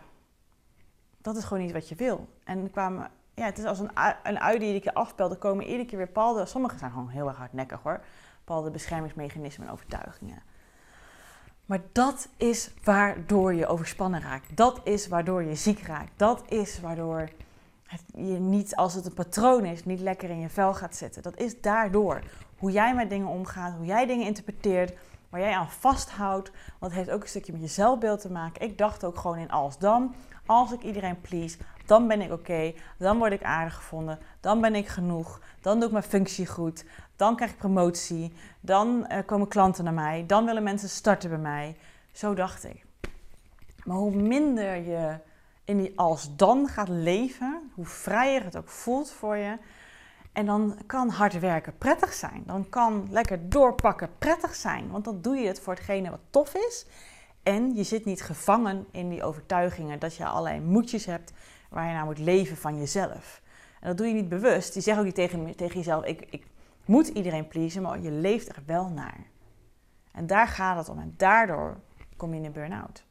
dat 1.17 1.37
is 1.37 1.43
gewoon 1.43 1.63
niet 1.63 1.73
wat 1.73 1.89
je 1.89 1.95
wil. 1.95 2.27
En 2.43 2.71
kwamen, 2.71 3.11
ja, 3.37 3.45
het 3.45 3.57
is 3.57 3.65
als 3.65 3.79
een, 3.79 3.91
een 4.23 4.39
ui 4.39 4.57
die 4.57 4.67
iedere 4.67 4.83
keer 4.83 4.93
afpelt. 4.93 5.31
Er 5.31 5.37
komen 5.37 5.65
iedere 5.65 5.85
keer 5.85 5.97
weer 5.97 6.07
bepaalde, 6.07 6.45
sommige 6.45 6.77
zijn 6.77 6.91
gewoon 6.91 7.09
heel 7.09 7.27
erg 7.27 7.37
hardnekkig 7.37 7.79
hoor, 7.83 7.99
bepaalde 8.37 8.71
beschermingsmechanismen 8.71 9.67
en 9.67 9.73
overtuigingen. 9.73 10.41
Maar 11.65 11.79
dat 11.91 12.29
is 12.37 12.71
waardoor 12.83 13.53
je 13.53 13.67
overspannen 13.67 14.21
raakt. 14.21 14.57
Dat 14.57 14.81
is 14.83 15.07
waardoor 15.07 15.43
je 15.43 15.55
ziek 15.55 15.79
raakt. 15.79 16.11
Dat 16.15 16.43
is 16.47 16.79
waardoor 16.79 17.29
je 18.13 18.39
niet, 18.39 18.75
als 18.75 18.93
het 18.93 19.05
een 19.05 19.13
patroon 19.13 19.65
is, 19.65 19.85
niet 19.85 19.99
lekker 19.99 20.29
in 20.29 20.39
je 20.39 20.49
vel 20.49 20.73
gaat 20.73 20.95
zitten. 20.95 21.21
Dat 21.21 21.37
is 21.37 21.61
daardoor. 21.61 22.21
Hoe 22.57 22.71
jij 22.71 22.95
met 22.95 23.09
dingen 23.09 23.27
omgaat, 23.27 23.73
hoe 23.75 23.85
jij 23.85 24.05
dingen 24.05 24.25
interpreteert, 24.25 24.97
waar 25.29 25.41
jij 25.41 25.55
aan 25.55 25.69
vasthoudt. 25.69 26.51
Want 26.79 26.91
het 26.91 27.01
heeft 27.01 27.09
ook 27.09 27.21
een 27.21 27.29
stukje 27.29 27.51
met 27.51 27.61
je 27.61 27.67
zelfbeeld 27.67 28.21
te 28.21 28.31
maken. 28.31 28.61
Ik 28.61 28.77
dacht 28.77 29.03
ook 29.03 29.17
gewoon 29.17 29.37
in 29.37 29.51
als 29.51 29.77
dan. 29.77 30.15
Als 30.45 30.71
ik 30.71 30.81
iedereen 30.81 31.21
please, 31.21 31.57
dan 31.85 32.07
ben 32.07 32.21
ik 32.21 32.31
oké. 32.31 32.73
dan 32.97 33.17
word 33.17 33.31
ik 33.31 33.43
aardig 33.43 33.75
gevonden. 33.75 34.19
Dan 34.39 34.61
ben 34.61 34.75
ik 34.75 34.87
genoeg. 34.87 35.41
Dan 35.61 35.75
doe 35.75 35.85
ik 35.85 35.91
mijn 35.91 36.03
functie 36.03 36.47
goed. 36.47 36.85
Dan 37.15 37.35
krijg 37.35 37.51
ik 37.51 37.57
promotie. 37.57 38.33
Dan 38.59 39.07
uh, 39.11 39.17
komen 39.25 39.47
klanten 39.47 39.83
naar 39.83 39.93
mij. 39.93 40.23
Dan 40.27 40.45
willen 40.45 40.63
mensen 40.63 40.89
starten 40.89 41.29
bij 41.29 41.39
mij. 41.39 41.77
Zo 42.11 42.33
dacht 42.33 42.63
ik. 42.65 42.85
Maar 43.83 43.97
hoe 43.97 44.15
minder 44.15 44.75
je 44.75 45.19
in 45.63 45.77
die 45.77 45.93
als 45.95 46.35
dan 46.35 46.67
gaat 46.67 46.89
leven, 46.89 47.71
hoe 47.73 47.85
vrijer 47.85 48.43
het 48.43 48.57
ook 48.57 48.69
voelt 48.69 49.11
voor 49.11 49.35
je. 49.35 49.57
En 50.37 50.45
dan 50.45 50.77
kan 50.85 51.09
hard 51.09 51.39
werken 51.39 51.77
prettig 51.77 52.13
zijn. 52.13 52.43
Dan 52.45 52.69
kan 52.69 53.07
lekker 53.09 53.49
doorpakken 53.49 54.09
prettig 54.17 54.55
zijn. 54.55 54.91
Want 54.91 55.05
dan 55.05 55.21
doe 55.21 55.35
je 55.35 55.47
het 55.47 55.59
voor 55.59 55.73
hetgene 55.73 56.09
wat 56.09 56.19
tof 56.29 56.53
is. 56.53 56.85
En 57.43 57.75
je 57.75 57.83
zit 57.83 58.05
niet 58.05 58.21
gevangen 58.21 58.87
in 58.91 59.09
die 59.09 59.23
overtuigingen 59.23 59.99
dat 59.99 60.15
je 60.15 60.25
alleen 60.25 60.65
moedjes 60.65 61.05
hebt 61.05 61.33
waar 61.69 61.87
je 61.87 61.93
naar 61.93 62.05
moet 62.05 62.19
leven 62.19 62.57
van 62.57 62.77
jezelf. 62.77 63.41
En 63.79 63.87
dat 63.87 63.97
doe 63.97 64.07
je 64.07 64.13
niet 64.13 64.29
bewust. 64.29 64.73
Je 64.73 64.81
zegt 64.81 64.97
ook 64.97 65.05
niet 65.05 65.15
tegen, 65.15 65.55
tegen 65.55 65.75
jezelf: 65.75 66.05
ik, 66.05 66.27
ik 66.29 66.45
moet 66.85 67.07
iedereen 67.07 67.47
pleasen, 67.47 67.81
maar 67.81 68.01
je 68.01 68.11
leeft 68.11 68.49
er 68.49 68.63
wel 68.65 68.89
naar. 68.89 69.27
En 70.11 70.27
daar 70.27 70.47
gaat 70.47 70.77
het 70.77 70.89
om. 70.89 70.99
En 70.99 71.13
daardoor 71.17 71.77
kom 72.17 72.33
je 72.33 72.39
in 72.39 72.45
een 72.45 72.51
burn-out. 72.51 73.05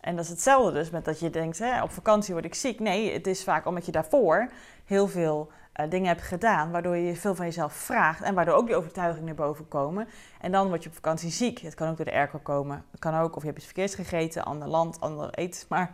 En 0.00 0.16
dat 0.16 0.24
is 0.24 0.30
hetzelfde 0.30 0.72
dus 0.72 0.90
met 0.90 1.04
dat 1.04 1.20
je 1.20 1.30
denkt, 1.30 1.58
hè, 1.58 1.82
op 1.82 1.90
vakantie 1.90 2.32
word 2.32 2.46
ik 2.46 2.54
ziek. 2.54 2.80
Nee, 2.80 3.12
het 3.12 3.26
is 3.26 3.44
vaak 3.44 3.66
omdat 3.66 3.86
je 3.86 3.92
daarvoor 3.92 4.52
heel 4.84 5.08
veel 5.08 5.52
dingen 5.88 6.08
hebt 6.08 6.22
gedaan, 6.22 6.70
waardoor 6.70 6.96
je 6.96 7.16
veel 7.16 7.34
van 7.34 7.44
jezelf 7.44 7.72
vraagt 7.72 8.22
en 8.22 8.34
waardoor 8.34 8.54
ook 8.54 8.66
die 8.66 8.76
overtuigingen 8.76 9.26
naar 9.26 9.34
boven 9.34 9.68
komen. 9.68 10.08
En 10.40 10.52
dan 10.52 10.68
word 10.68 10.82
je 10.82 10.88
op 10.88 10.94
vakantie 10.94 11.30
ziek. 11.30 11.58
Het 11.58 11.74
kan 11.74 11.88
ook 11.88 11.96
door 11.96 12.06
de 12.06 12.12
airco 12.12 12.38
komen. 12.38 12.84
Het 12.90 13.00
kan 13.00 13.14
ook, 13.14 13.36
of 13.36 13.40
je 13.40 13.46
hebt 13.46 13.58
iets 13.58 13.66
verkeerds 13.66 13.94
gegeten, 13.94 14.44
ander 14.44 14.68
land, 14.68 15.00
ander 15.00 15.34
eten. 15.34 15.66
Maar 15.68 15.90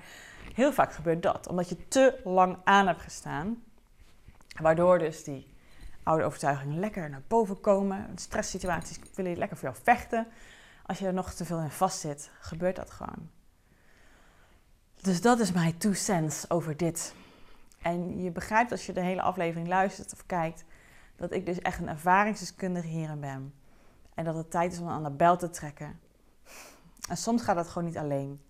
heel 0.55 0.73
vaak 0.73 0.93
gebeurt 0.93 1.23
dat, 1.23 1.49
omdat 1.49 1.69
je 1.69 1.89
te 1.89 2.21
lang 2.25 2.57
aan 2.65 2.87
hebt 2.87 3.03
gestaan. 3.03 3.63
Waardoor 4.61 4.99
dus 4.99 5.25
die 5.25 5.55
oude 6.03 6.25
overtuigingen 6.25 6.79
lekker 6.79 7.11
naar 7.11 7.23
boven 7.29 7.61
komen. 7.61 8.07
Stresssituaties 8.15 8.99
willen 9.15 9.37
lekker 9.39 9.57
voor 9.57 9.69
jou 9.69 9.81
vechten. 9.83 10.27
Als 10.87 10.99
je 10.99 11.07
er 11.07 11.15
nog 11.15 11.33
te 11.33 11.45
veel 11.45 11.61
in 11.61 11.71
vastzit, 11.71 12.31
gebeurt 12.41 12.77
dat 12.77 12.91
gewoon. 12.91 13.31
Dus 15.01 15.21
dat 15.21 15.41
is 15.41 15.53
mijn 15.53 15.79
two 15.79 15.93
cents 15.93 16.51
over 16.51 16.77
dit. 16.77 17.15
En 17.87 18.23
je 18.23 18.31
begrijpt 18.31 18.71
als 18.71 18.87
je 18.87 18.93
de 18.93 19.01
hele 19.01 19.23
aflevering 19.23 19.69
luistert 19.69 20.13
of 20.13 20.27
kijkt, 20.27 20.65
dat 21.17 21.33
ik 21.33 21.47
dus 21.47 21.59
echt 21.59 21.81
een 21.81 21.89
ervaringsdeskundige 21.89 22.87
hierin 22.87 23.21
ben. 23.21 23.55
En 24.15 24.25
dat 24.25 24.35
het 24.35 24.51
tijd 24.51 24.73
is 24.73 24.79
om 24.79 24.89
aan 24.89 25.03
de 25.03 25.11
bel 25.11 25.37
te 25.37 25.51
trekken. 25.51 26.01
En 27.09 27.17
soms 27.17 27.43
gaat 27.43 27.57
dat 27.57 27.69
gewoon 27.69 27.89
niet 27.89 27.97
alleen. 27.97 28.41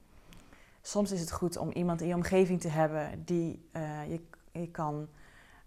Soms 0.82 1.12
is 1.12 1.20
het 1.20 1.32
goed 1.32 1.56
om 1.56 1.70
iemand 1.70 2.00
in 2.00 2.08
je 2.08 2.14
omgeving 2.14 2.60
te 2.60 2.68
hebben 2.68 3.24
die 3.24 3.68
uh, 3.72 4.10
je, 4.10 4.20
je 4.52 4.70
kan 4.70 5.08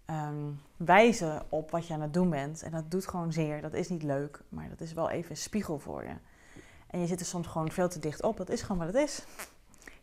um, 0.09 0.61
wijzen 0.77 1.41
op 1.49 1.71
wat 1.71 1.87
je 1.87 1.93
aan 1.93 2.01
het 2.01 2.13
doen 2.13 2.29
bent. 2.29 2.63
En 2.63 2.71
dat 2.71 2.91
doet 2.91 3.07
gewoon 3.07 3.33
zeer. 3.33 3.61
Dat 3.61 3.73
is 3.73 3.89
niet 3.89 4.03
leuk, 4.03 4.41
maar 4.49 4.69
dat 4.69 4.81
is 4.81 4.93
wel 4.93 5.09
even 5.09 5.31
een 5.31 5.37
spiegel 5.37 5.79
voor 5.79 6.03
je. 6.03 6.15
En 6.87 6.99
je 6.99 7.07
zit 7.07 7.19
er 7.19 7.25
soms 7.25 7.47
gewoon 7.47 7.71
veel 7.71 7.89
te 7.89 7.99
dicht 7.99 8.23
op. 8.23 8.37
Dat 8.37 8.49
is 8.49 8.61
gewoon 8.61 8.85
wat 8.85 8.93
het 8.93 9.03
is 9.03 9.25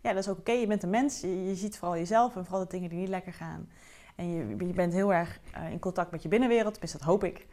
ja, 0.06 0.12
dat 0.12 0.22
is 0.22 0.28
ook 0.28 0.38
oké. 0.38 0.52
Je 0.52 0.66
bent 0.66 0.82
een 0.82 0.90
mens. 0.90 1.20
Je, 1.20 1.54
ziet 1.54 1.78
vooral 1.78 1.96
jezelf 1.96 2.36
en 2.36 2.44
vooral 2.44 2.64
de 2.64 2.70
dingen 2.70 2.88
die 2.88 2.98
niet 2.98 3.08
lekker 3.08 3.32
gaan. 3.32 3.68
En 4.14 4.30
je, 4.30 4.66
je 4.66 4.72
bent 4.72 4.92
heel 4.92 5.14
erg 5.14 5.40
uh, 5.56 5.70
in 5.70 5.78
contact 5.78 6.10
met 6.10 6.22
je 6.22 6.28
binnenwereld. 6.28 6.72
Tenminste, 6.72 6.98
dat 6.98 7.06
hoop 7.06 7.24
ik. 7.24 7.46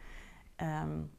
Um, 0.56 1.10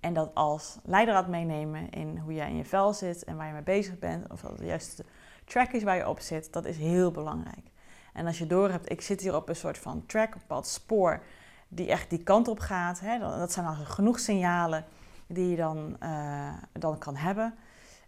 en 0.00 0.14
dat 0.14 0.34
als 0.34 0.78
leidraad 0.84 1.28
meenemen 1.28 1.90
in 1.90 2.18
hoe 2.18 2.34
jij 2.34 2.48
in 2.48 2.56
je 2.56 2.64
vel 2.64 2.92
zit 2.92 3.24
en 3.24 3.36
waar 3.36 3.46
je 3.46 3.52
mee 3.52 3.62
bezig 3.62 3.98
bent. 3.98 4.30
Of 4.32 4.40
dat 4.40 4.58
de 4.58 4.64
juiste 4.64 5.04
track 5.44 5.72
is 5.72 5.82
waar 5.82 5.96
je 5.96 6.08
op 6.08 6.20
zit. 6.20 6.52
Dat 6.52 6.64
is 6.64 6.76
heel 6.76 7.10
belangrijk. 7.10 7.70
En 8.12 8.26
als 8.26 8.38
je 8.38 8.46
doorhebt, 8.46 8.90
ik 8.90 9.00
zit 9.00 9.20
hier 9.20 9.34
op 9.34 9.48
een 9.48 9.56
soort 9.56 9.78
van 9.78 10.06
track, 10.06 10.34
op 10.34 10.40
bepaald 10.40 10.66
spoor. 10.66 11.22
Die 11.68 11.88
echt 11.88 12.10
die 12.10 12.22
kant 12.22 12.48
op 12.48 12.58
gaat. 12.58 13.00
Hè, 13.00 13.18
dat 13.18 13.52
zijn 13.52 13.66
al 13.66 13.74
genoeg 13.74 14.18
signalen 14.18 14.84
die 15.26 15.48
je 15.48 15.56
dan, 15.56 15.96
uh, 16.02 16.52
dan 16.72 16.98
kan 16.98 17.16
hebben. 17.16 17.54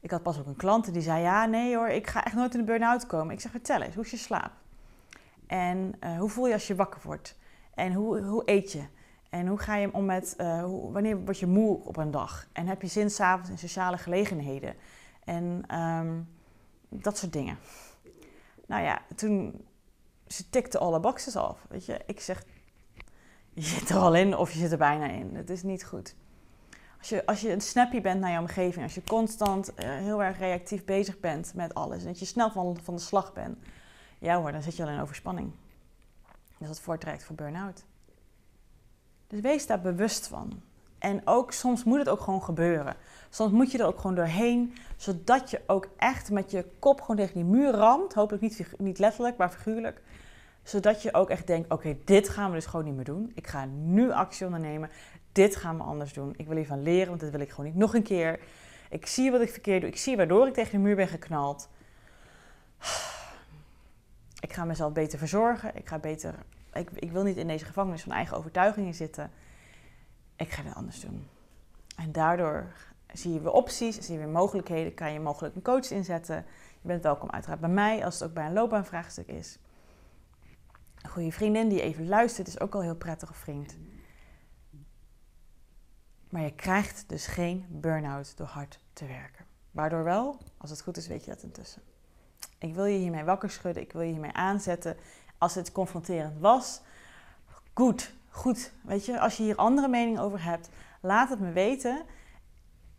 Ik 0.03 0.11
had 0.11 0.23
pas 0.23 0.38
ook 0.38 0.47
een 0.47 0.57
klant 0.57 0.93
die 0.93 1.03
zei: 1.03 1.23
Ja, 1.23 1.47
nee 1.47 1.77
hoor, 1.77 1.88
ik 1.88 2.07
ga 2.07 2.25
echt 2.25 2.35
nooit 2.35 2.55
in 2.55 2.61
de 2.61 2.67
burn-out 2.67 3.07
komen. 3.07 3.35
Ik 3.35 3.41
zeg: 3.41 3.51
Vertel 3.51 3.81
eens, 3.81 3.95
hoe 3.95 4.05
is 4.05 4.11
je 4.11 4.17
slaap? 4.17 4.53
En 5.47 5.95
uh, 6.01 6.19
hoe 6.19 6.29
voel 6.29 6.47
je 6.47 6.53
als 6.53 6.67
je 6.67 6.75
wakker 6.75 7.01
wordt? 7.05 7.38
En 7.75 7.93
hoe, 7.93 8.21
hoe 8.21 8.43
eet 8.45 8.73
je? 8.73 8.85
En 9.31 9.47
hoe 9.47 9.59
ga 9.59 9.77
je 9.77 9.93
om 9.93 10.05
met, 10.05 10.35
uh, 10.38 10.65
hoe, 10.65 10.93
wanneer 10.93 11.25
word 11.25 11.38
je 11.38 11.47
moe 11.47 11.85
op 11.85 11.97
een 11.97 12.11
dag? 12.11 12.47
En 12.53 12.67
heb 12.67 12.83
je 12.83 12.88
zin 12.88 13.11
s'avonds 13.11 13.51
in 13.51 13.59
sociale 13.59 13.99
gelegenheden? 13.99 14.75
En 15.25 15.79
um, 15.79 16.29
dat 16.88 17.19
soort 17.19 17.33
dingen. 17.33 17.59
Nou 18.67 18.83
ja, 18.83 19.03
toen 19.17 19.65
ze 20.27 20.51
tikte 20.51 20.79
alle 20.79 21.01
boxes 21.01 21.37
af. 21.37 21.67
Weet 21.69 21.87
je, 21.87 22.01
ik 22.07 22.21
zeg, 22.21 22.45
je 23.53 23.62
zit 23.62 23.88
er 23.88 23.97
al 23.97 24.15
in 24.15 24.37
of 24.37 24.53
je 24.53 24.59
zit 24.59 24.73
er 24.73 24.79
bijna 24.79 25.09
in. 25.09 25.35
Het 25.35 25.51
is 25.51 25.62
niet 25.62 25.85
goed. 25.85 26.15
Als 27.03 27.11
je, 27.11 27.27
als 27.27 27.41
je 27.41 27.53
een 27.53 27.61
snappy 27.61 28.01
bent 28.01 28.21
naar 28.21 28.31
je 28.31 28.38
omgeving, 28.38 28.85
als 28.85 28.95
je 28.95 29.03
constant 29.03 29.69
uh, 29.69 29.75
heel 29.85 30.23
erg 30.23 30.38
reactief 30.38 30.85
bezig 30.85 31.21
bent 31.21 31.55
met 31.55 31.75
alles 31.75 32.01
en 32.01 32.07
dat 32.07 32.19
je 32.19 32.25
snel 32.25 32.51
van, 32.51 32.79
van 32.83 32.95
de 32.95 33.01
slag 33.01 33.33
bent, 33.33 33.59
ja 34.19 34.41
hoor, 34.41 34.53
dan 34.53 34.62
zit 34.62 34.77
je 34.77 34.83
al 34.83 34.88
in 34.88 35.01
overspanning. 35.01 35.53
Dus 36.59 36.69
dat 36.69 36.81
voortrekt 36.81 37.25
voor 37.25 37.37
burn-out. 37.37 37.85
Dus 39.27 39.41
wees 39.41 39.67
daar 39.67 39.81
bewust 39.81 40.27
van. 40.27 40.62
En 40.99 41.21
ook 41.25 41.53
soms 41.53 41.85
moet 41.85 41.99
het 41.99 42.09
ook 42.09 42.21
gewoon 42.21 42.43
gebeuren. 42.43 42.97
Soms 43.31 43.53
moet 43.53 43.71
je 43.71 43.79
er 43.79 43.87
ook 43.87 44.01
gewoon 44.01 44.17
doorheen, 44.17 44.75
zodat 44.97 45.51
je 45.51 45.61
ook 45.67 45.88
echt 45.97 46.31
met 46.31 46.51
je 46.51 46.65
kop 46.79 47.01
gewoon 47.01 47.17
tegen 47.17 47.35
die 47.35 47.45
muur 47.45 47.71
ramt. 47.71 48.15
Hopelijk 48.15 48.43
niet, 48.43 48.67
niet 48.79 48.99
letterlijk, 48.99 49.37
maar 49.37 49.51
figuurlijk. 49.51 50.03
Zodat 50.62 51.03
je 51.03 51.15
ook 51.15 51.31
echt 51.31 51.47
denkt: 51.47 51.71
oké, 51.71 51.97
dit 52.05 52.29
gaan 52.29 52.49
we 52.49 52.57
dus 52.57 52.67
gewoon 52.67 52.85
niet 52.85 52.95
meer 52.95 53.05
doen. 53.05 53.33
Ik 53.35 53.47
ga 53.47 53.65
nu 53.65 54.11
actie 54.11 54.47
ondernemen 54.47 54.91
dit 55.33 55.57
gaan 55.57 55.77
we 55.77 55.83
anders 55.83 56.12
doen. 56.12 56.35
Ik 56.37 56.47
wil 56.47 56.57
hiervan 56.57 56.83
leren, 56.83 57.09
want 57.09 57.21
dit 57.21 57.31
wil 57.31 57.40
ik 57.40 57.51
gewoon 57.51 57.66
niet 57.66 57.75
nog 57.75 57.95
een 57.95 58.03
keer. 58.03 58.40
Ik 58.90 59.07
zie 59.07 59.31
wat 59.31 59.40
ik 59.40 59.51
verkeerd 59.51 59.81
doe. 59.81 59.90
Ik 59.90 59.97
zie 59.97 60.16
waardoor 60.16 60.47
ik 60.47 60.55
tegen 60.55 60.73
de 60.73 60.79
muur 60.79 60.97
ben 60.97 61.09
geknald. 61.09 61.68
Ik 64.40 64.53
ga 64.53 64.64
mezelf 64.64 64.92
beter 64.92 65.18
verzorgen. 65.18 65.77
Ik, 65.77 65.88
ga 65.88 65.99
beter, 65.99 66.35
ik, 66.73 66.90
ik 66.90 67.12
wil 67.12 67.23
niet 67.23 67.37
in 67.37 67.47
deze 67.47 67.64
gevangenis 67.64 68.03
van 68.03 68.12
eigen 68.12 68.37
overtuigingen 68.37 68.95
zitten. 68.95 69.31
Ik 70.37 70.51
ga 70.51 70.62
het 70.62 70.75
anders 70.75 71.01
doen. 71.01 71.29
En 71.97 72.12
daardoor 72.12 72.73
zie 73.12 73.33
je 73.33 73.40
weer 73.40 73.53
opties, 73.53 73.99
zie 73.99 74.14
je 74.14 74.21
weer 74.21 74.29
mogelijkheden. 74.29 74.95
Kan 74.95 75.12
je 75.12 75.21
mogelijk 75.21 75.55
een 75.55 75.62
coach 75.62 75.90
inzetten. 75.90 76.37
Je 76.81 76.88
bent 76.88 77.03
welkom 77.03 77.31
uiteraard 77.31 77.61
bij 77.61 77.68
mij, 77.68 78.05
als 78.05 78.14
het 78.14 78.29
ook 78.29 78.35
bij 78.35 78.47
een 78.47 78.53
loopbaanvraagstuk 78.53 79.27
is. 79.27 79.59
Een 81.03 81.11
goede 81.11 81.33
vriendin 81.33 81.68
die 81.68 81.83
even 81.83 82.09
luistert, 82.09 82.49
is 82.49 82.61
ook 82.61 82.75
al 82.75 82.83
heel 82.83 82.97
prettig 82.97 83.37
vriend. 83.37 83.77
Maar 86.33 86.42
je 86.42 86.55
krijgt 86.55 87.05
dus 87.07 87.27
geen 87.27 87.66
burn-out 87.68 88.37
door 88.37 88.47
hard 88.47 88.79
te 88.92 89.07
werken. 89.07 89.45
Waardoor 89.71 90.05
wel, 90.05 90.38
als 90.59 90.71
het 90.71 90.83
goed 90.83 90.97
is, 90.97 91.07
weet 91.07 91.25
je 91.25 91.31
dat 91.31 91.42
intussen. 91.42 91.83
Ik 92.59 92.75
wil 92.75 92.85
je 92.85 92.99
hiermee 92.99 93.25
wakker 93.25 93.51
schudden, 93.51 93.83
ik 93.83 93.92
wil 93.92 94.01
je 94.01 94.11
hiermee 94.11 94.33
aanzetten. 94.33 94.97
Als 95.38 95.55
het 95.55 95.73
confronterend 95.73 96.40
was, 96.40 96.81
goed, 97.73 98.14
goed. 98.29 98.73
Weet 98.83 99.07
je, 99.07 99.21
als 99.21 99.37
je 99.37 99.42
hier 99.42 99.57
andere 99.57 99.88
mening 99.88 100.18
over 100.18 100.45
hebt, 100.45 100.68
laat 101.01 101.29
het 101.29 101.40
me 101.40 101.53
weten. 101.53 102.03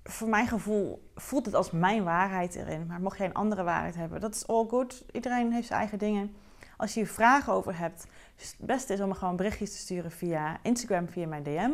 Voor 0.04 0.30
mijn 0.30 0.48
gevoel 0.48 1.12
voelt 1.16 1.46
het 1.46 1.56
als 1.56 1.72
mijn 1.72 2.04
waarheid 2.04 2.56
erin. 2.56 2.86
Maar 2.86 3.02
mocht 3.02 3.18
jij 3.18 3.26
een 3.26 3.34
andere 3.34 3.64
waarheid 3.64 3.96
hebben, 3.96 4.22
dat 4.22 4.36
is 4.36 4.48
all 4.48 4.68
good. 4.68 5.06
Iedereen 5.12 5.52
heeft 5.52 5.68
zijn 5.68 5.80
eigen 5.80 5.98
dingen. 5.98 6.36
Als 6.78 6.94
je 6.94 7.00
hier 7.00 7.10
vragen 7.10 7.54
over 7.54 7.78
hebt, 7.78 8.08
het 8.36 8.56
beste 8.60 8.94
is 8.94 9.00
om 9.00 9.08
me 9.08 9.16
gewoon 9.16 9.36
berichtjes 9.36 9.72
te 9.72 9.78
sturen 9.78 10.12
via 10.12 10.60
Instagram, 10.62 11.08
via 11.08 11.28
mijn 11.28 11.44
DM. 11.44 11.72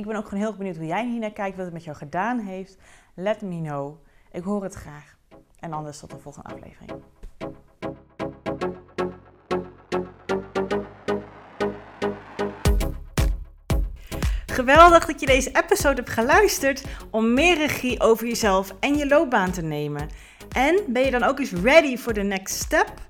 Ik 0.00 0.06
ben 0.06 0.16
ook 0.16 0.28
gewoon 0.28 0.44
heel 0.44 0.56
benieuwd 0.56 0.76
hoe 0.76 0.86
jij 0.86 1.06
hier 1.06 1.20
naar 1.20 1.32
kijkt, 1.32 1.56
wat 1.56 1.64
het 1.64 1.74
met 1.74 1.84
jou 1.84 1.96
gedaan 1.96 2.38
heeft. 2.38 2.76
Let 3.14 3.40
me 3.40 3.60
know. 3.60 3.96
Ik 4.32 4.42
hoor 4.42 4.62
het 4.62 4.74
graag. 4.74 5.16
En 5.58 5.72
anders 5.72 5.98
tot 5.98 6.10
de 6.10 6.18
volgende 6.18 6.48
aflevering. 6.48 6.92
Geweldig 14.46 15.06
dat 15.06 15.20
je 15.20 15.26
deze 15.26 15.50
episode 15.62 15.94
hebt 15.94 16.10
geluisterd 16.10 16.84
om 17.10 17.34
meer 17.34 17.56
regie 17.56 18.00
over 18.00 18.26
jezelf 18.26 18.74
en 18.80 18.96
je 18.96 19.06
loopbaan 19.06 19.50
te 19.50 19.62
nemen. 19.62 20.08
En 20.52 20.80
ben 20.88 21.04
je 21.04 21.10
dan 21.10 21.22
ook 21.22 21.38
eens 21.38 21.52
ready 21.52 21.96
for 21.96 22.12
the 22.12 22.20
next 22.20 22.54
step? 22.54 23.09